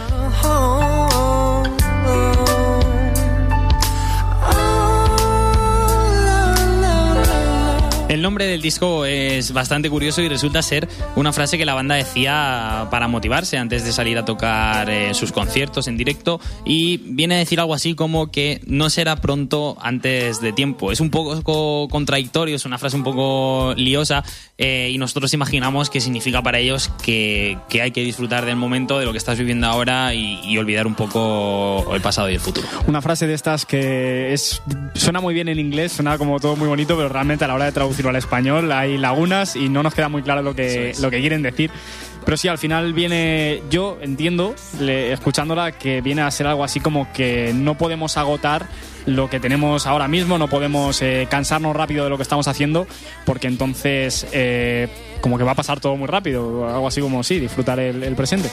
El 8.16 8.22
nombre 8.22 8.46
del 8.46 8.62
disco 8.62 9.04
es 9.04 9.52
bastante 9.52 9.90
curioso 9.90 10.22
y 10.22 10.28
resulta 10.30 10.62
ser 10.62 10.88
una 11.16 11.34
frase 11.34 11.58
que 11.58 11.66
la 11.66 11.74
banda 11.74 11.96
decía 11.96 12.88
para 12.90 13.08
motivarse 13.08 13.58
antes 13.58 13.84
de 13.84 13.92
salir 13.92 14.16
a 14.16 14.24
tocar 14.24 14.88
eh, 14.88 15.12
sus 15.12 15.32
conciertos 15.32 15.86
en 15.86 15.98
directo 15.98 16.40
y 16.64 16.96
viene 16.96 17.34
a 17.34 17.38
decir 17.38 17.60
algo 17.60 17.74
así 17.74 17.94
como 17.94 18.30
que 18.30 18.62
no 18.64 18.88
será 18.88 19.16
pronto 19.16 19.76
antes 19.82 20.40
de 20.40 20.54
tiempo. 20.54 20.92
Es 20.92 21.00
un 21.00 21.10
poco 21.10 21.88
contradictorio, 21.90 22.56
es 22.56 22.64
una 22.64 22.78
frase 22.78 22.96
un 22.96 23.04
poco 23.04 23.74
liosa 23.76 24.24
eh, 24.56 24.88
y 24.90 24.96
nosotros 24.96 25.34
imaginamos 25.34 25.90
que 25.90 26.00
significa 26.00 26.40
para 26.40 26.58
ellos 26.58 26.90
que, 27.02 27.58
que 27.68 27.82
hay 27.82 27.90
que 27.90 28.00
disfrutar 28.00 28.46
del 28.46 28.56
momento, 28.56 28.98
de 28.98 29.04
lo 29.04 29.12
que 29.12 29.18
estás 29.18 29.38
viviendo 29.38 29.66
ahora 29.66 30.14
y, 30.14 30.40
y 30.42 30.56
olvidar 30.56 30.86
un 30.86 30.94
poco 30.94 31.94
el 31.94 32.00
pasado 32.00 32.30
y 32.30 32.32
el 32.32 32.40
futuro. 32.40 32.66
Una 32.86 33.02
frase 33.02 33.26
de 33.26 33.34
estas 33.34 33.66
que 33.66 34.32
es 34.32 34.62
suena 34.94 35.20
muy 35.20 35.34
bien 35.34 35.48
en 35.48 35.58
inglés, 35.58 35.92
suena 35.92 36.16
como 36.16 36.40
todo 36.40 36.56
muy 36.56 36.66
bonito, 36.66 36.96
pero 36.96 37.10
realmente 37.10 37.44
a 37.44 37.48
la 37.48 37.54
hora 37.54 37.66
de 37.66 37.72
traducirlo 37.72 38.05
al 38.10 38.16
español 38.16 38.70
hay 38.72 38.98
lagunas 38.98 39.56
y 39.56 39.68
no 39.68 39.82
nos 39.82 39.94
queda 39.94 40.08
muy 40.08 40.22
claro 40.22 40.42
lo 40.42 40.54
que, 40.54 40.90
es. 40.90 41.00
lo 41.00 41.10
que 41.10 41.20
quieren 41.20 41.42
decir. 41.42 41.70
Pero 42.24 42.36
sí, 42.36 42.48
al 42.48 42.58
final 42.58 42.92
viene, 42.92 43.62
yo 43.70 43.98
entiendo, 44.00 44.56
le- 44.80 45.12
escuchándola, 45.12 45.72
que 45.72 46.00
viene 46.00 46.22
a 46.22 46.30
ser 46.32 46.48
algo 46.48 46.64
así 46.64 46.80
como 46.80 47.12
que 47.12 47.52
no 47.54 47.78
podemos 47.78 48.16
agotar 48.16 48.66
lo 49.06 49.30
que 49.30 49.38
tenemos 49.38 49.86
ahora 49.86 50.08
mismo, 50.08 50.36
no 50.36 50.48
podemos 50.48 51.00
eh, 51.02 51.28
cansarnos 51.30 51.76
rápido 51.76 52.02
de 52.02 52.10
lo 52.10 52.16
que 52.16 52.24
estamos 52.24 52.48
haciendo, 52.48 52.88
porque 53.24 53.46
entonces 53.46 54.26
eh, 54.32 54.88
como 55.20 55.38
que 55.38 55.44
va 55.44 55.52
a 55.52 55.54
pasar 55.54 55.78
todo 55.78 55.94
muy 55.94 56.08
rápido, 56.08 56.68
algo 56.68 56.88
así 56.88 57.00
como 57.00 57.22
sí, 57.22 57.38
disfrutar 57.38 57.78
el, 57.78 58.02
el 58.02 58.16
presente. 58.16 58.50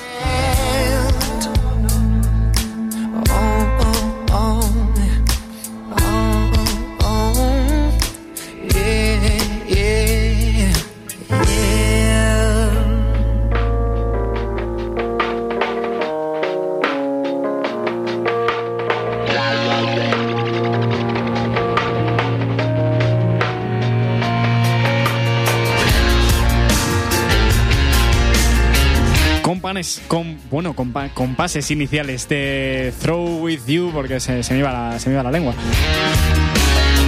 Con, 30.54 30.64
bueno, 30.64 30.76
compa- 30.76 31.12
compases 31.14 31.72
iniciales 31.72 32.30
de 32.30 32.94
Throw 33.02 33.40
With 33.40 33.62
You, 33.66 33.90
porque 33.92 34.20
se, 34.20 34.42
me 34.52 34.60
iba 34.60 34.72
la, 34.72 35.00
se 35.00 35.10
me 35.10 35.16
iba 35.16 35.24
la 35.24 35.32
lengua. 35.32 35.54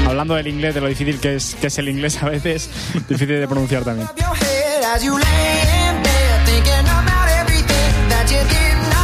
Hablando 0.08 0.34
del 0.36 0.48
inglés, 0.48 0.74
de 0.74 0.82
lo 0.82 0.88
difícil 0.88 1.20
que 1.20 1.36
es, 1.36 1.56
que 1.56 1.68
es 1.68 1.78
el 1.78 1.90
inglés 1.90 2.22
a 2.24 2.30
veces, 2.30 2.70
difícil 3.08 3.28
de 3.40 3.48
pronunciar 3.48 3.84
también. 3.84 4.08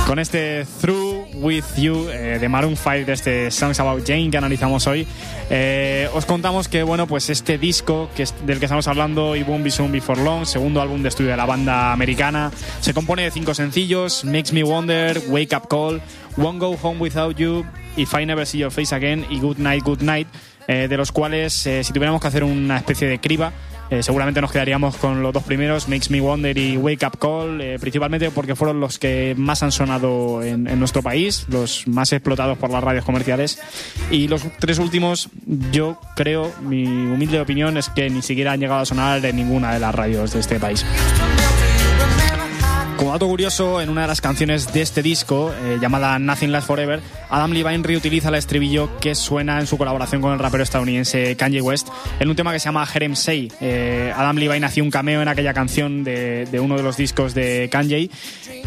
Con 0.08 0.20
este 0.20 0.66
Through 0.82 1.11
With 1.42 1.64
You 1.78 2.08
eh, 2.10 2.38
de 2.40 2.50
Maroon 2.50 2.78
5 2.78 3.06
de 3.06 3.14
este 3.14 3.52
Songs 3.52 3.80
About 3.80 4.06
Jane 4.06 4.30
que 4.30 4.38
analizamos 4.38 4.86
hoy, 4.86 5.08
eh, 5.50 6.08
os 6.14 6.26
contamos 6.26 6.68
que 6.68 6.84
bueno 6.84 7.08
pues 7.08 7.30
este 7.30 7.58
disco 7.58 8.10
que 8.16 8.24
es, 8.24 8.34
del 8.46 8.60
que 8.60 8.66
estamos 8.66 8.88
hablando, 8.88 9.32
Won't 9.32 9.64
Be 9.64 9.72
Soon 9.72 9.92
Before 9.92 10.24
Long, 10.24 10.46
segundo 10.46 10.82
álbum 10.82 11.02
de 11.02 11.10
estudio 11.10 11.32
de 11.32 11.38
la 11.38 11.46
banda 11.46 11.92
americana, 11.92 12.52
se 12.80 12.94
compone 12.94 13.24
de 13.24 13.32
cinco 13.32 13.54
sencillos, 13.54 14.24
Makes 14.24 14.54
Me 14.54 14.64
Wonder, 14.64 15.20
Wake 15.30 15.56
Up 15.56 15.68
Call, 15.68 16.02
Won't 16.38 16.60
Go 16.60 16.78
Home 16.82 17.00
Without 17.00 17.36
You, 17.38 17.66
If 17.98 18.14
I 18.14 18.26
Never 18.26 18.46
See 18.46 18.60
Your 18.60 18.72
Face 18.72 18.94
Again 18.94 19.26
y 19.30 19.40
Good 19.40 19.58
Night, 19.58 19.84
Good 19.84 20.02
Night, 20.02 20.28
eh, 20.68 20.88
de 20.88 20.98
los 20.98 21.12
cuales 21.12 21.66
eh, 21.66 21.84
si 21.84 21.92
tuviéramos 21.92 22.22
que 22.22 22.28
hacer 22.28 22.44
una 22.44 22.78
especie 22.78 23.08
de 23.08 23.20
criba, 23.20 23.52
Eh, 23.92 24.04
seguramente 24.04 24.40
nos 24.40 24.54
quedaríamos 24.54 24.96
con 24.96 25.22
los 25.22 25.34
dos 25.34 25.44
primeros, 25.44 25.90
Makes 25.90 26.08
Me 26.10 26.22
Wonder 26.22 26.58
y 26.58 26.78
Wake 26.78 27.06
Up 27.06 27.20
Call, 27.20 27.60
eh, 27.60 27.78
principalmente 27.78 28.32
porque 28.32 28.56
fueron 28.56 28.80
los 28.80 28.98
que 28.98 29.36
más 29.38 29.64
han 29.64 29.74
sonado 29.74 30.42
en, 30.42 30.66
en 30.68 30.80
nuestro 30.80 31.04
país, 31.04 31.46
los 31.50 31.86
más 31.90 32.14
explotados 32.14 32.58
por 32.58 32.70
las 32.70 32.82
radios 32.82 33.04
comerciales. 33.04 33.60
Y 34.10 34.30
los 34.30 34.46
tres 34.60 34.80
últimos, 34.80 35.28
yo 35.74 36.00
creo, 36.16 36.54
mi 36.62 36.86
humilde 36.86 37.42
opinión 37.42 37.76
es 37.76 37.90
que 37.90 38.10
ni 38.10 38.22
siquiera 38.22 38.54
han 38.54 38.62
llegado 38.62 38.80
a 38.80 38.86
sonar 38.86 39.26
en 39.26 39.36
ninguna 39.36 39.74
de 39.74 39.82
las 39.82 39.94
radios 39.94 40.32
de 40.32 40.40
este 40.40 40.58
país. 40.58 40.86
Como 43.12 43.20
dato 43.20 43.28
curioso, 43.28 43.82
en 43.82 43.90
una 43.90 44.04
de 44.04 44.08
las 44.08 44.22
canciones 44.22 44.72
de 44.72 44.82
este 44.82 45.04
disco, 45.04 45.54
eh, 45.54 45.80
llamada 45.82 46.18
Nothing 46.18 46.54
Lasts 46.54 46.68
Forever, 46.68 47.02
Adam 47.30 47.52
Levine 47.52 47.84
reutiliza 47.84 48.30
el 48.30 48.36
estribillo 48.36 48.98
que 49.02 49.16
suena 49.16 49.60
en 49.60 49.68
su 49.68 49.78
colaboración 49.78 50.22
con 50.22 50.32
el 50.32 50.40
rapero 50.40 50.64
estadounidense 50.64 51.36
Kanye 51.36 51.60
West 51.60 51.90
en 52.22 52.30
un 52.30 52.38
tema 52.38 52.54
que 52.54 52.62
se 52.62 52.70
llama 52.70 52.86
Jerem 52.86 53.18
Say. 53.18 53.52
Eh, 53.60 54.14
Adam 54.16 54.38
Levine 54.38 54.66
hacía 54.66 54.82
un 54.82 54.92
cameo 54.92 55.22
en 55.22 55.28
aquella 55.28 55.54
canción 55.54 56.06
de, 56.06 56.46
de 56.46 56.60
uno 56.62 56.78
de 56.78 56.84
los 56.84 56.96
discos 56.96 57.34
de 57.34 57.68
Kanye 57.70 58.10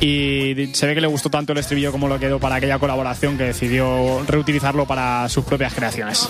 y 0.03 0.69
se 0.75 0.87
ve 0.89 0.95
que 0.95 1.01
le 1.01 1.07
gustó 1.07 1.31
tanto 1.31 1.53
el 1.53 1.59
estribillo 1.59 1.91
como 1.91 2.07
lo 2.07 2.19
quedó 2.19 2.39
para 2.39 2.57
aquella 2.57 2.79
colaboración 2.79 3.39
que 3.39 3.45
decidió 3.45 4.27
reutilizarlo 4.29 4.85
para 4.85 5.27
sus 5.31 5.47
propias 5.47 5.73
creaciones. 5.73 6.29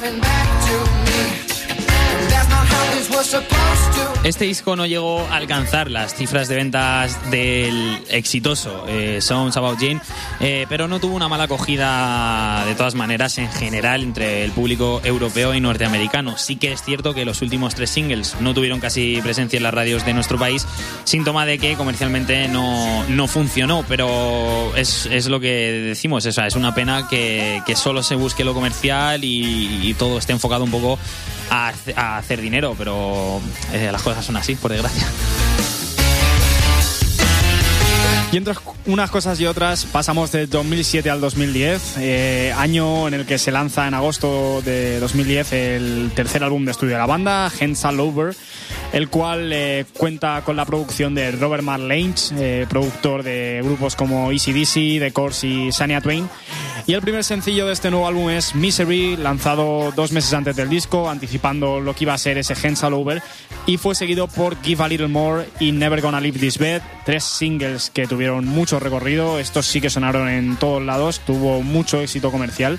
Este 4.24 4.46
disco 4.46 4.74
no 4.74 4.86
llegó 4.86 5.20
a 5.20 5.36
alcanzar 5.36 5.90
las 5.90 6.14
cifras 6.14 6.48
de 6.48 6.56
ventas 6.56 7.30
del 7.30 8.02
exitoso 8.08 8.86
eh, 8.88 9.20
Songs 9.20 9.56
About 9.58 9.78
Jane, 9.78 10.00
eh, 10.40 10.64
pero 10.68 10.88
no 10.88 10.98
tuvo 10.98 11.14
una 11.14 11.28
mala 11.28 11.44
acogida 11.44 12.64
de 12.64 12.74
todas 12.74 12.94
maneras 12.94 13.36
en 13.36 13.50
general 13.50 14.02
entre 14.02 14.44
el 14.44 14.50
público 14.52 15.02
europeo 15.04 15.54
y 15.54 15.60
norteamericano. 15.60 16.38
Sí 16.38 16.56
que 16.56 16.72
es 16.72 16.82
cierto 16.82 17.12
que 17.12 17.26
los 17.26 17.42
últimos 17.42 17.74
tres 17.74 17.90
singles 17.90 18.36
no 18.40 18.54
tuvieron 18.54 18.80
casi 18.80 19.20
presencia 19.22 19.58
en 19.58 19.62
las 19.62 19.74
radios 19.74 20.06
de 20.06 20.14
nuestro 20.14 20.38
país, 20.38 20.66
síntoma 21.04 21.44
de 21.44 21.58
que 21.58 21.74
comercialmente 21.74 22.48
no, 22.48 23.04
no 23.08 23.28
funcionó, 23.28 23.84
pero 23.86 24.74
es, 24.74 25.04
es 25.04 25.26
lo 25.26 25.38
que 25.38 25.48
decimos, 25.88 26.24
esa 26.24 26.46
es 26.46 26.56
una 26.56 26.74
pena 26.74 27.08
que, 27.08 27.62
que 27.66 27.76
solo 27.76 28.02
se 28.02 28.14
busque 28.14 28.42
lo 28.42 28.54
comercial 28.54 29.22
y, 29.22 29.86
y 29.86 29.94
todo 29.94 30.16
esté 30.16 30.32
enfocado 30.32 30.64
un 30.64 30.70
poco 30.70 30.98
a, 31.50 31.72
a 31.94 32.16
hacer 32.16 32.40
dinero, 32.40 32.74
pero 32.78 33.13
eh, 33.72 33.90
las 33.90 34.02
cosas 34.02 34.24
son 34.24 34.36
así, 34.36 34.54
por 34.54 34.70
desgracia. 34.70 35.06
Y 38.34 38.36
entre 38.36 38.54
unas 38.86 39.12
cosas 39.12 39.38
y 39.38 39.46
otras 39.46 39.84
pasamos 39.84 40.32
de 40.32 40.48
2007 40.48 41.08
al 41.08 41.20
2010, 41.20 41.98
eh, 41.98 42.52
año 42.56 43.06
en 43.06 43.14
el 43.14 43.26
que 43.26 43.38
se 43.38 43.52
lanza 43.52 43.86
en 43.86 43.94
agosto 43.94 44.60
de 44.62 44.98
2010 44.98 45.52
el 45.52 46.10
tercer 46.16 46.42
álbum 46.42 46.64
de 46.64 46.72
estudio 46.72 46.94
de 46.94 46.98
la 46.98 47.06
banda, 47.06 47.46
Hands 47.46 47.84
All 47.84 48.00
Over, 48.00 48.34
el 48.92 49.08
cual 49.08 49.52
eh, 49.52 49.84
cuenta 49.96 50.42
con 50.44 50.56
la 50.56 50.64
producción 50.64 51.14
de 51.14 51.30
Robert 51.30 51.62
eh, 52.36 52.66
productor 52.68 53.22
de 53.22 53.60
grupos 53.62 53.94
como 53.94 54.32
ECDC, 54.32 54.98
The 54.98 55.12
Course 55.12 55.46
y 55.46 55.70
Shania 55.70 56.00
Twain. 56.00 56.28
Y 56.86 56.92
el 56.92 57.00
primer 57.00 57.24
sencillo 57.24 57.66
de 57.66 57.72
este 57.72 57.90
nuevo 57.90 58.06
álbum 58.06 58.28
es 58.28 58.54
Misery, 58.54 59.16
lanzado 59.16 59.90
dos 59.92 60.12
meses 60.12 60.34
antes 60.34 60.54
del 60.54 60.68
disco, 60.68 61.08
anticipando 61.08 61.80
lo 61.80 61.94
que 61.94 62.04
iba 62.04 62.12
a 62.12 62.18
ser 62.18 62.36
ese 62.36 62.52
Hands 62.52 62.82
All 62.84 62.92
Over, 62.92 63.22
y 63.64 63.78
fue 63.78 63.94
seguido 63.94 64.28
por 64.28 64.60
Give 64.62 64.84
a 64.84 64.88
Little 64.88 65.08
More 65.08 65.46
y 65.60 65.72
Never 65.72 66.02
Gonna 66.02 66.20
Leave 66.20 66.38
This 66.38 66.58
Bed, 66.58 66.82
tres 67.06 67.24
singles 67.24 67.88
que 67.88 68.06
tuvieron 68.06 68.44
mucho 68.44 68.80
recorrido, 68.80 69.38
estos 69.38 69.64
sí 69.64 69.80
que 69.80 69.88
sonaron 69.88 70.28
en 70.28 70.56
todos 70.56 70.82
lados, 70.82 71.20
tuvo 71.20 71.62
mucho 71.62 72.02
éxito 72.02 72.30
comercial. 72.30 72.78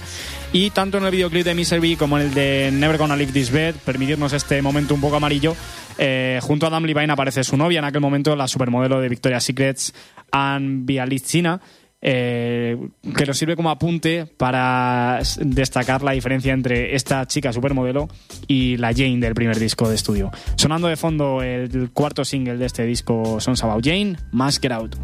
Y 0.54 0.70
tanto 0.70 1.00
en 1.00 1.06
el 1.06 1.12
videoclip 1.12 1.44
de 1.44 1.56
Misery 1.56 1.96
como 1.96 2.20
en 2.20 2.28
el 2.28 2.34
de 2.36 2.70
Never 2.72 3.00
Gonna 3.00 3.16
Leave 3.16 3.32
This 3.32 3.50
Bed, 3.50 3.74
permitirnos 3.84 4.34
este 4.34 4.62
momento 4.62 4.94
un 4.94 5.02
poco 5.02 5.16
amarillo, 5.16 5.56
eh, 5.98 6.40
junto 6.44 6.68
a 6.68 6.70
Adam 6.70 6.84
Levine 6.84 7.12
aparece 7.12 7.44
su 7.44 7.58
novia 7.58 7.80
en 7.80 7.86
aquel 7.86 8.02
momento, 8.02 8.36
la 8.36 8.48
supermodelo 8.48 9.02
de 9.02 9.10
Victoria's 9.10 9.46
Secrets, 9.46 9.96
Anne 10.32 10.82
Bialicina, 10.84 11.60
eh, 12.08 12.78
que 13.18 13.26
nos 13.26 13.36
sirve 13.36 13.56
como 13.56 13.72
apunte 13.72 14.28
para 14.28 15.20
destacar 15.40 16.04
la 16.04 16.12
diferencia 16.12 16.54
entre 16.54 16.96
esta 16.96 17.26
chica 17.26 17.52
supermodelo 17.52 18.10
y 18.48 18.78
la 18.78 18.94
Jane 18.94 19.18
del 19.18 19.34
primer 19.34 19.58
disco 19.58 19.90
de 19.90 19.96
estudio. 19.96 20.30
Sonando 20.56 20.88
de 20.88 20.98
fondo 20.98 21.42
el 21.42 21.90
cuarto 21.94 22.24
single 22.24 22.58
de 22.58 22.68
este 22.68 22.86
disco, 22.86 23.40
Songs 23.40 23.64
About 23.64 23.84
Jane, 23.84 24.18
Mask 24.32 24.64
It 24.66 24.72
Out. 24.72 24.96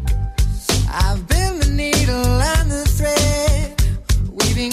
I've 0.92 1.26
been 1.26 1.58
the 1.58 1.70
needle 1.74 2.14
and 2.14 2.70
the 2.70 2.84
thread, 2.84 3.82
weaving 4.30 4.70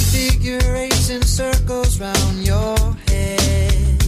and 1.09 1.25
circles 1.25 1.99
round 1.99 2.45
your 2.45 2.77
head. 3.07 4.03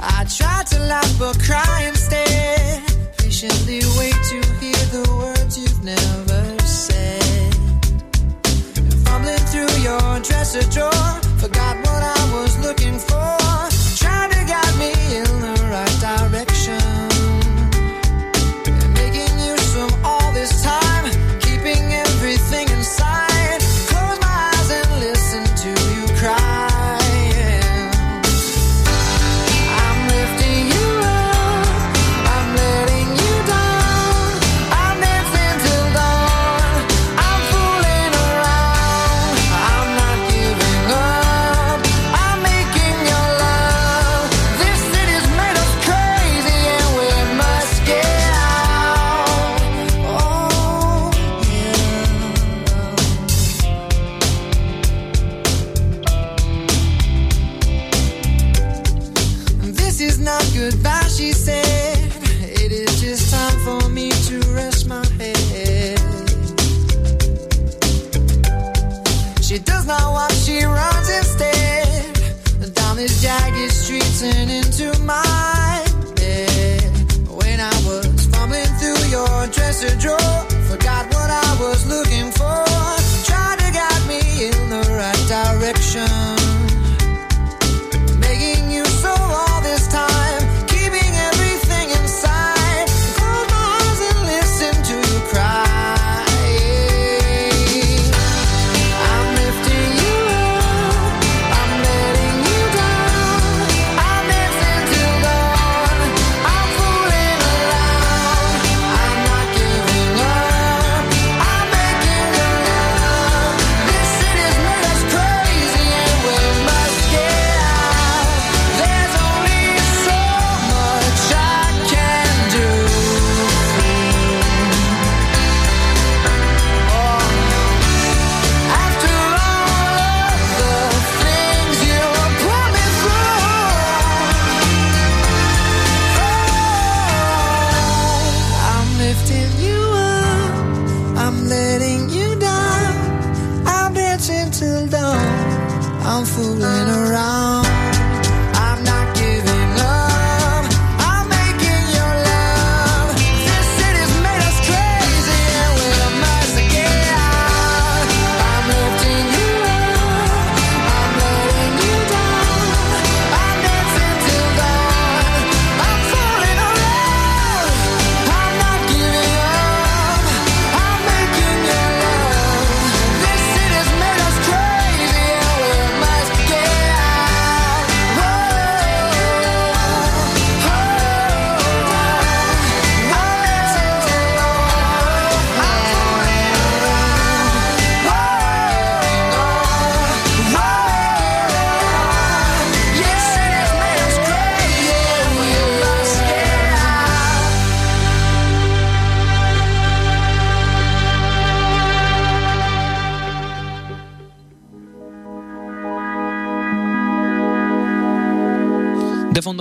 I 0.00 0.24
tried 0.28 0.66
to 0.68 0.78
laugh 0.86 1.18
but 1.18 1.36
cry 1.40 1.88
instead. 1.88 2.80
Patiently 3.18 3.80
wait 3.98 4.14
to 4.30 4.41
never 5.82 6.58
said. 6.64 7.54
Fumbling 9.04 9.44
through 9.50 9.74
your 9.82 10.20
dresser 10.20 10.62
drawer, 10.70 11.21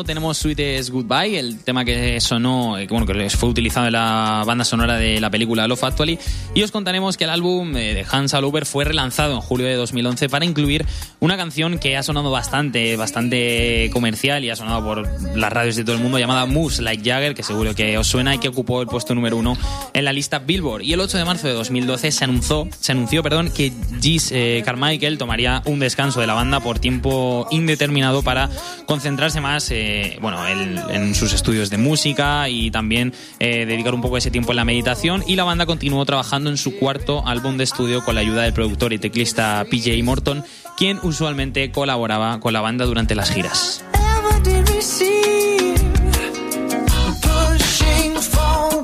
fondo 0.02 0.06
tenemos 0.06 0.38
Sweetest 0.38 0.90
Goodbye, 0.90 1.38
el 1.38 1.60
tema 1.60 1.84
que 1.84 2.20
sonó, 2.22 2.78
eh, 2.78 2.88
que, 2.88 2.94
bueno, 2.94 3.06
que 3.06 3.30
fue 3.30 3.50
utilizado 3.50 3.88
en 3.88 3.94
la 3.94 4.44
banda 4.46 4.64
sonora 4.64 4.98
de 4.98 5.20
la 5.20 5.30
película 5.30 5.68
Love 5.68 5.84
Actually. 5.84 6.18
Y 6.56 6.64
os 6.64 6.72
contaremos 6.72 7.18
que 7.18 7.26
el 7.26 7.30
álbum 7.30 7.76
eh, 7.76 7.94
de 7.94 8.06
Hans 8.10 8.34
Aluber 8.34 8.66
fue 8.66 8.86
relanzado 8.86 9.36
en 9.36 9.42
julio 9.42 9.68
de 9.68 9.76
2011 9.76 10.30
para 10.30 10.46
incluir 10.46 10.86
una 11.20 11.36
canción 11.36 11.78
que 11.78 11.98
ha 11.98 12.04
sonado 12.04 12.32
bastante, 12.32 12.96
bastante 12.96 13.90
comercial 13.92 14.44
y 14.44 14.50
ha 14.50 14.56
sonado 14.56 14.84
por 14.84 15.38
las 15.38 15.52
radios 15.52 15.76
de 15.76 15.84
todo 15.84 15.96
el 15.96 16.02
mundo, 16.02 16.18
llamada 16.18 16.46
Moose 16.46 16.82
Like 16.82 17.04
Jagger, 17.04 17.36
que 17.36 17.44
seguro 17.44 17.76
que 17.76 17.98
os 17.98 18.08
suena 18.08 18.36
y 18.36 18.38
que 18.38 18.48
ocupó 18.48 18.82
el 18.82 18.88
puesto 18.88 19.14
número 19.14 19.38
uno 19.38 19.58
en 19.94 20.06
la 20.06 20.14
lista 20.14 20.40
Billboard. 20.40 20.84
Y 20.84 20.94
el 20.94 21.00
8 21.02 21.18
de 21.18 21.26
marzo 21.26 21.48
de 21.48 21.54
2012 21.54 22.12
se 22.12 22.24
anunció, 22.24 22.68
se 22.80 22.92
anunció 22.94 23.24
perdón, 23.24 23.52
que 23.52 23.72
Gis 24.02 24.32
eh, 24.32 24.62
Carmichael 24.66 25.18
tomaría 25.18 25.62
un 25.66 25.80
descanso 25.80 26.22
de 26.22 26.28
la 26.28 26.34
banda 26.34 26.60
por 26.60 26.80
tiempo 26.80 27.48
indeterminado 27.52 28.24
para 28.24 28.50
concentrarse 28.86 29.42
más 29.42 29.70
eh, 29.92 30.18
bueno, 30.22 30.48
en, 30.48 31.14
sus 31.16 31.34
estudios 31.34 31.70
de 31.70 31.78
música 31.78 32.48
y 32.48 32.72
también 32.72 33.14
eh, 33.40 33.66
dedicar 33.66 33.94
un 33.94 34.02
poco 34.02 34.16
ese 34.16 34.32
tiempo 34.32 34.54
en 34.54 34.56
la 34.56 34.64
meditación. 34.64 35.22
Y 35.28 35.36
la 35.36 35.44
banda 35.44 35.66
continuó 35.66 36.06
trabajando 36.06 36.50
en 36.50 36.56
su 36.56 36.78
cuarto 36.78 37.28
álbum 37.28 37.58
de 37.58 37.66
estudio 37.66 38.02
con 38.02 38.16
la 38.16 38.22
ayuda 38.22 38.44
del 38.44 38.54
productor 38.54 38.94
y 38.94 39.00
teclista 39.00 39.66
PJ 39.70 40.02
Morton, 40.04 40.46
quien 40.78 41.00
usualmente 41.04 41.72
colaboraba 41.72 42.40
con 42.40 42.54
la 42.54 42.62
banda 42.62 42.86
durante 42.86 43.16
las 43.16 43.32
giras. 43.32 43.84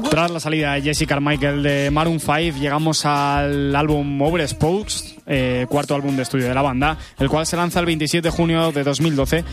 Tras 0.09 0.31
la 0.31 0.39
salida 0.39 0.73
de 0.73 0.81
Jesse 0.81 1.07
Carmichael 1.07 1.61
de 1.61 1.91
Maroon 1.91 2.19
5, 2.19 2.59
llegamos 2.59 3.05
al 3.05 3.75
álbum 3.75 4.19
Over 4.21 4.47
Spokes, 4.47 5.15
eh, 5.27 5.67
cuarto 5.69 5.93
álbum 5.93 6.15
de 6.15 6.23
estudio 6.23 6.47
de 6.47 6.55
la 6.55 6.63
banda, 6.63 6.97
el 7.19 7.29
cual 7.29 7.45
se 7.45 7.55
lanza 7.55 7.81
el 7.81 7.85
27 7.85 8.27
de 8.27 8.31
junio 8.31 8.71
de 8.71 8.83
2012. 8.83 9.43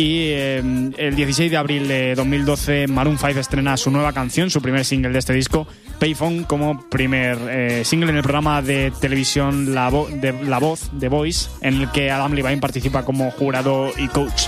Y 0.00 0.28
eh, 0.30 0.58
el 0.96 1.16
16 1.16 1.50
de 1.50 1.56
abril 1.56 1.88
de 1.88 2.14
2012, 2.14 2.86
Maroon 2.86 3.18
5 3.18 3.40
estrena 3.40 3.76
su 3.76 3.90
nueva 3.90 4.12
canción, 4.12 4.48
su 4.48 4.62
primer 4.62 4.84
single 4.84 5.10
de 5.10 5.18
este 5.18 5.32
disco, 5.32 5.66
Payphone, 5.98 6.44
como 6.44 6.88
primer 6.88 7.36
eh, 7.50 7.84
single 7.84 8.10
en 8.10 8.16
el 8.18 8.22
programa 8.22 8.62
de 8.62 8.92
televisión 9.00 9.74
La, 9.74 9.90
Vo- 9.90 10.06
de, 10.08 10.30
Voz, 10.60 10.88
The 11.00 11.08
Voice, 11.08 11.48
en 11.62 11.80
el 11.82 11.90
que 11.90 12.12
Adam 12.12 12.32
Levine 12.32 12.58
participa 12.58 13.04
como 13.04 13.28
jurado 13.32 13.90
y 13.98 14.06
coach. 14.06 14.44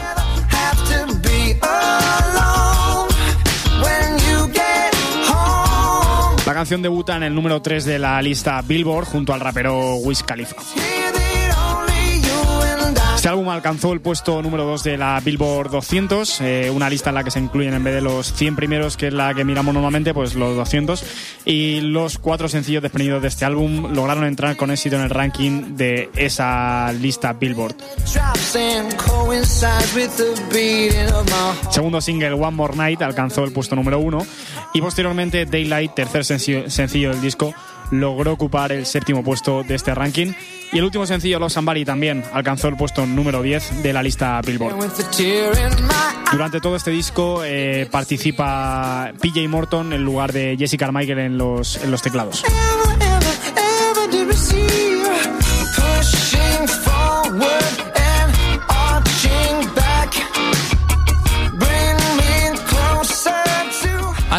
La 6.47 6.55
canción 6.55 6.83
debuta 6.83 7.17
en 7.17 7.23
el 7.23 7.35
número 7.35 7.61
3 7.63 7.85
de 7.85 7.99
la 7.99 8.21
lista 8.23 8.61
Billboard 8.63 9.07
junto 9.07 9.33
al 9.33 9.41
rapero 9.41 9.97
Wiz 9.97 10.23
Khalifa. 10.23 10.57
Este 13.21 13.29
álbum 13.29 13.51
alcanzó 13.51 13.93
el 13.93 14.01
puesto 14.01 14.41
número 14.41 14.65
2 14.65 14.83
de 14.83 14.97
la 14.97 15.21
Billboard 15.21 15.71
200, 15.71 16.41
eh, 16.41 16.71
una 16.75 16.89
lista 16.89 17.11
en 17.11 17.17
la 17.17 17.23
que 17.23 17.31
se 17.31 17.39
incluyen 17.39 17.75
en 17.75 17.85
vez 17.85 17.93
de 17.95 18.01
los 18.01 18.33
100 18.33 18.57
primeros, 18.57 18.97
que 18.97 19.09
es 19.09 19.13
la 19.13 19.35
que 19.35 19.45
miramos 19.45 19.75
normalmente, 19.75 20.15
pues 20.15 20.35
los 20.35 20.57
200. 20.57 21.05
Y 21.45 21.83
los 21.83 22.19
cuatro 22.19 22.49
sencillos 22.49 22.83
desprendidos 22.83 23.21
de 23.21 23.29
este 23.29 23.45
álbum 23.45 23.93
lograron 23.93 24.25
entrar 24.25 24.57
con 24.57 24.71
éxito 24.71 24.97
en 24.97 25.03
el 25.03 25.11
ranking 25.11 25.77
de 25.77 26.09
esa 26.17 26.95
lista 26.95 27.35
Billboard. 27.35 27.77
Segundo 31.71 32.01
single, 32.01 32.33
One 32.33 32.57
More 32.57 32.75
Night, 32.75 33.03
alcanzó 33.03 33.45
el 33.45 33.53
puesto 33.53 33.77
número 33.77 33.99
1. 33.99 34.27
Y 34.73 34.81
posteriormente, 34.81 35.45
Daylight, 35.45 35.93
tercer 35.93 36.25
sencillo, 36.25 36.71
sencillo 36.71 37.11
del 37.11 37.21
disco, 37.21 37.53
logró 37.91 38.33
ocupar 38.33 38.73
el 38.73 38.87
séptimo 38.87 39.23
puesto 39.23 39.63
de 39.63 39.75
este 39.75 39.95
ranking. 39.95 40.33
Y 40.73 40.79
el 40.79 40.85
último 40.85 41.05
sencillo, 41.05 41.39
Los 41.39 41.53
Somebody, 41.53 41.85
también 41.85 42.23
alcanzó 42.33 42.69
el 42.69 42.77
puesto 42.77 43.05
número 43.05 43.43
10 43.43 43.83
de 43.83 43.93
la 43.93 44.03
lista 44.03 44.41
Billboard. 44.41 44.77
Durante 46.31 46.61
todo 46.61 46.77
este 46.77 46.93
disco 46.93 47.43
eh, 47.45 47.89
participa 47.91 49.13
PJ 49.21 49.49
Morton 49.49 49.93
en 49.93 50.05
lugar 50.05 50.33
de 50.33 50.57
Jesse 50.57 50.77
Carmichael 50.77 51.19
en 51.19 51.39
los, 51.39 51.77
en 51.83 51.91
los 51.91 52.03
teclados. 52.03 52.45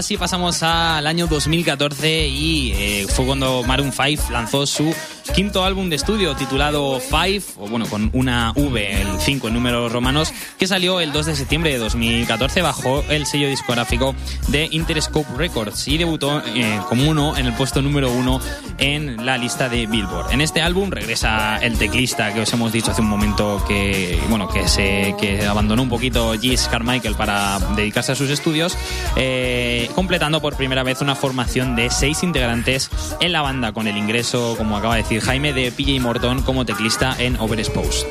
Así 0.02 0.18
pasamos 0.18 0.64
al 0.64 1.06
año 1.06 1.28
2014 1.28 2.28
y 2.28 2.72
eh, 2.72 3.06
fue 3.08 3.24
cuando 3.24 3.62
Maroon 3.62 3.92
5 3.92 4.32
lanzó 4.32 4.66
su 4.66 4.96
quinto 5.34 5.64
álbum 5.64 5.90
de 5.90 5.96
estudio 5.96 6.36
titulado 6.36 7.00
Five, 7.00 7.44
o 7.58 7.68
bueno, 7.68 7.86
con 7.88 8.10
una 8.14 8.52
V, 8.56 9.02
el 9.02 9.20
5 9.20 9.48
en 9.48 9.54
números 9.54 9.92
romanos, 9.92 10.34
que 10.58 10.68
salió 10.68 11.00
el 11.00 11.12
2 11.12 11.28
de 11.28 11.36
septiembre 11.36 11.72
de 11.72 11.78
2014 11.78 12.62
bajo 12.62 13.04
el 13.10 13.26
sello 13.26 13.48
discográfico 13.48 14.16
de 14.50 14.68
Interscope 14.72 15.30
Records 15.38 15.88
y 15.88 15.98
debutó 15.98 16.42
eh, 16.46 16.80
como 16.90 17.10
uno 17.10 17.38
en 17.38 17.46
el 17.48 17.54
puesto 17.54 17.82
número 17.82 18.12
uno 18.12 18.40
en 18.78 19.26
la 19.26 19.38
lista 19.38 19.70
de 19.70 19.86
Billboard. 19.86 20.32
En 20.32 20.42
este 20.42 20.62
álbum 20.62 20.90
regresa 20.90 21.58
el 21.58 21.78
teclista 21.78 22.34
que 22.34 22.42
os 22.42 22.54
hemos 22.54 22.72
dicho 22.72 22.92
hace 22.92 23.02
un 23.02 23.10
momento 23.10 23.64
que, 23.68 24.20
bueno, 24.30 24.48
que, 24.48 24.68
se, 24.68 25.16
que 25.20 25.46
abandonó 25.46 25.84
un 25.84 25.90
poquito 25.90 26.34
Gis 26.40 26.68
Carmichael 26.68 27.16
para 27.16 27.60
dedicarse 27.76 28.14
a 28.14 28.16
sus 28.16 28.30
estudios, 28.30 28.78
eh, 29.16 29.90
completando 29.96 30.42
por 30.42 30.56
primera 30.56 30.84
vez 30.84 31.02
una 31.02 31.16
formación 31.16 31.76
de 31.76 31.90
seis 31.90 32.24
integrantes 32.24 32.90
en 33.20 33.32
la 33.32 33.42
banda 33.42 33.74
con 33.74 33.88
el 33.88 33.98
ingreso, 33.98 34.56
como 34.58 34.78
acaba 34.78 34.96
de 34.96 35.04
decir 35.04 35.11
Jaime, 35.20 35.52
de 35.52 35.72
PJ 35.72 36.00
Morton 36.00 36.42
como 36.44 36.66
teclista 36.66 37.16
en 37.20 37.36
Overexposed. 37.38 38.08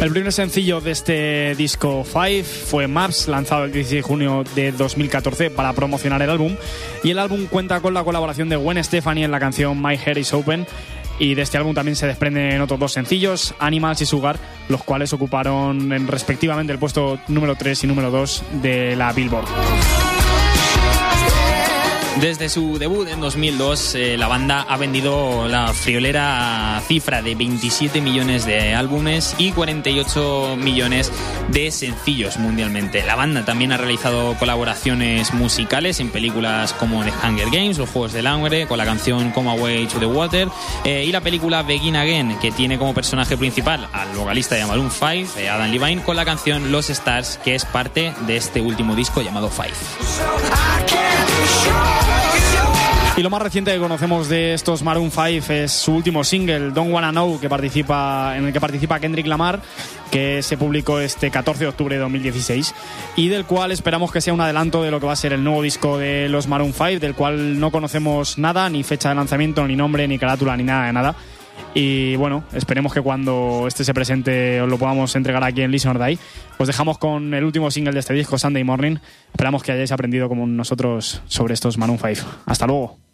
El 0.00 0.12
primer 0.12 0.32
sencillo 0.32 0.80
de 0.80 0.92
este 0.92 1.54
disco 1.56 2.04
5 2.04 2.44
fue 2.44 2.86
Maps, 2.86 3.26
lanzado 3.26 3.64
el 3.64 3.72
16 3.72 3.98
de 3.98 4.02
junio 4.02 4.44
de 4.54 4.70
2014 4.70 5.50
para 5.50 5.72
promocionar 5.72 6.22
el 6.22 6.30
álbum. 6.30 6.54
Y 7.02 7.10
el 7.10 7.18
álbum 7.18 7.46
cuenta 7.46 7.80
con 7.80 7.94
la 7.94 8.04
colaboración 8.04 8.48
de 8.48 8.56
Gwen 8.56 8.82
Stefani 8.82 9.24
en 9.24 9.32
la 9.32 9.40
canción 9.40 9.82
My 9.82 9.96
Hair 9.96 10.18
is 10.18 10.32
Open. 10.32 10.66
Y 11.18 11.34
de 11.34 11.42
este 11.42 11.58
álbum 11.58 11.74
también 11.74 11.96
se 11.96 12.06
desprenden 12.06 12.60
otros 12.60 12.78
dos 12.78 12.92
sencillos, 12.92 13.54
Animals 13.58 14.00
y 14.00 14.06
Sugar, 14.06 14.38
los 14.68 14.84
cuales 14.84 15.12
ocuparon 15.12 15.92
en, 15.92 16.06
respectivamente 16.06 16.72
el 16.72 16.78
puesto 16.78 17.18
número 17.26 17.56
3 17.56 17.84
y 17.84 17.86
número 17.88 18.12
2 18.12 18.44
de 18.62 18.94
la 18.94 19.12
Billboard. 19.12 20.07
Desde 22.20 22.48
su 22.48 22.78
debut 22.80 23.06
en 23.06 23.20
2002, 23.20 23.94
eh, 23.94 24.16
la 24.18 24.26
banda 24.26 24.66
ha 24.68 24.76
vendido 24.76 25.46
la 25.46 25.72
friolera 25.72 26.82
cifra 26.88 27.22
de 27.22 27.36
27 27.36 28.00
millones 28.00 28.44
de 28.44 28.74
álbumes 28.74 29.36
y 29.38 29.52
48 29.52 30.56
millones 30.56 31.12
de 31.52 31.70
sencillos 31.70 32.36
mundialmente. 32.38 33.04
La 33.04 33.14
banda 33.14 33.44
también 33.44 33.70
ha 33.70 33.76
realizado 33.76 34.34
colaboraciones 34.34 35.32
musicales 35.32 36.00
en 36.00 36.10
películas 36.10 36.72
como 36.72 37.04
The 37.04 37.12
Hunger 37.24 37.50
Games, 37.50 37.78
Los 37.78 37.90
Juegos 37.90 38.12
del 38.12 38.26
Hambre, 38.26 38.66
con 38.66 38.78
la 38.78 38.84
canción 38.84 39.30
Come 39.30 39.50
Away 39.50 39.86
to 39.86 40.00
the 40.00 40.06
Water, 40.06 40.48
eh, 40.84 41.04
y 41.06 41.12
la 41.12 41.20
película 41.20 41.62
Begin 41.62 41.94
Again, 41.94 42.36
que 42.40 42.50
tiene 42.50 42.78
como 42.78 42.94
personaje 42.94 43.36
principal 43.36 43.88
al 43.92 44.08
vocalista 44.16 44.56
de 44.56 44.66
Maroon 44.66 44.90
5, 44.90 45.38
eh, 45.38 45.48
Adam 45.48 45.70
Levine, 45.70 46.02
con 46.02 46.16
la 46.16 46.24
canción 46.24 46.72
Los 46.72 46.90
Stars, 46.90 47.38
que 47.44 47.54
es 47.54 47.64
parte 47.64 48.12
de 48.26 48.36
este 48.36 48.60
último 48.60 48.96
disco 48.96 49.22
llamado 49.22 49.48
Five. 49.50 49.68
Y 53.18 53.22
lo 53.24 53.30
más 53.30 53.42
reciente 53.42 53.72
que 53.72 53.80
conocemos 53.80 54.28
de 54.28 54.54
estos 54.54 54.84
Maroon 54.84 55.10
5 55.10 55.52
es 55.52 55.72
su 55.72 55.92
último 55.92 56.22
single, 56.22 56.70
Don't 56.70 56.92
Wanna 56.92 57.10
Know, 57.10 57.40
que 57.40 57.48
participa, 57.48 58.34
en 58.36 58.46
el 58.46 58.52
que 58.52 58.60
participa 58.60 59.00
Kendrick 59.00 59.26
Lamar, 59.26 59.60
que 60.12 60.40
se 60.40 60.56
publicó 60.56 61.00
este 61.00 61.28
14 61.28 61.64
de 61.64 61.68
octubre 61.68 61.96
de 61.96 62.00
2016, 62.00 62.72
y 63.16 63.26
del 63.26 63.44
cual 63.44 63.72
esperamos 63.72 64.12
que 64.12 64.20
sea 64.20 64.32
un 64.32 64.40
adelanto 64.40 64.84
de 64.84 64.92
lo 64.92 65.00
que 65.00 65.06
va 65.06 65.14
a 65.14 65.16
ser 65.16 65.32
el 65.32 65.42
nuevo 65.42 65.62
disco 65.62 65.98
de 65.98 66.28
los 66.28 66.46
Maroon 66.46 66.72
5, 66.72 67.00
del 67.00 67.16
cual 67.16 67.58
no 67.58 67.72
conocemos 67.72 68.38
nada, 68.38 68.70
ni 68.70 68.84
fecha 68.84 69.08
de 69.08 69.16
lanzamiento, 69.16 69.66
ni 69.66 69.74
nombre, 69.74 70.06
ni 70.06 70.16
carátula, 70.16 70.56
ni 70.56 70.62
nada 70.62 70.86
de 70.86 70.92
nada. 70.92 71.16
Y 71.74 72.16
bueno, 72.16 72.44
esperemos 72.52 72.92
que 72.92 73.00
cuando 73.00 73.64
este 73.68 73.84
se 73.84 73.94
presente 73.94 74.60
os 74.60 74.68
lo 74.68 74.78
podamos 74.78 75.14
entregar 75.16 75.44
aquí 75.44 75.62
en 75.62 75.70
Listen 75.70 75.96
or 75.96 76.04
Die. 76.04 76.18
Os 76.58 76.66
dejamos 76.66 76.98
con 76.98 77.34
el 77.34 77.44
último 77.44 77.70
single 77.70 77.92
de 77.92 78.00
este 78.00 78.14
disco, 78.14 78.38
Sunday 78.38 78.64
Morning. 78.64 78.96
Esperamos 79.30 79.62
que 79.62 79.72
hayáis 79.72 79.92
aprendido 79.92 80.28
como 80.28 80.46
nosotros 80.46 81.22
sobre 81.26 81.54
estos 81.54 81.78
Maroon 81.78 81.98
5. 81.98 82.26
Hasta 82.46 82.66
luego. 82.66 83.07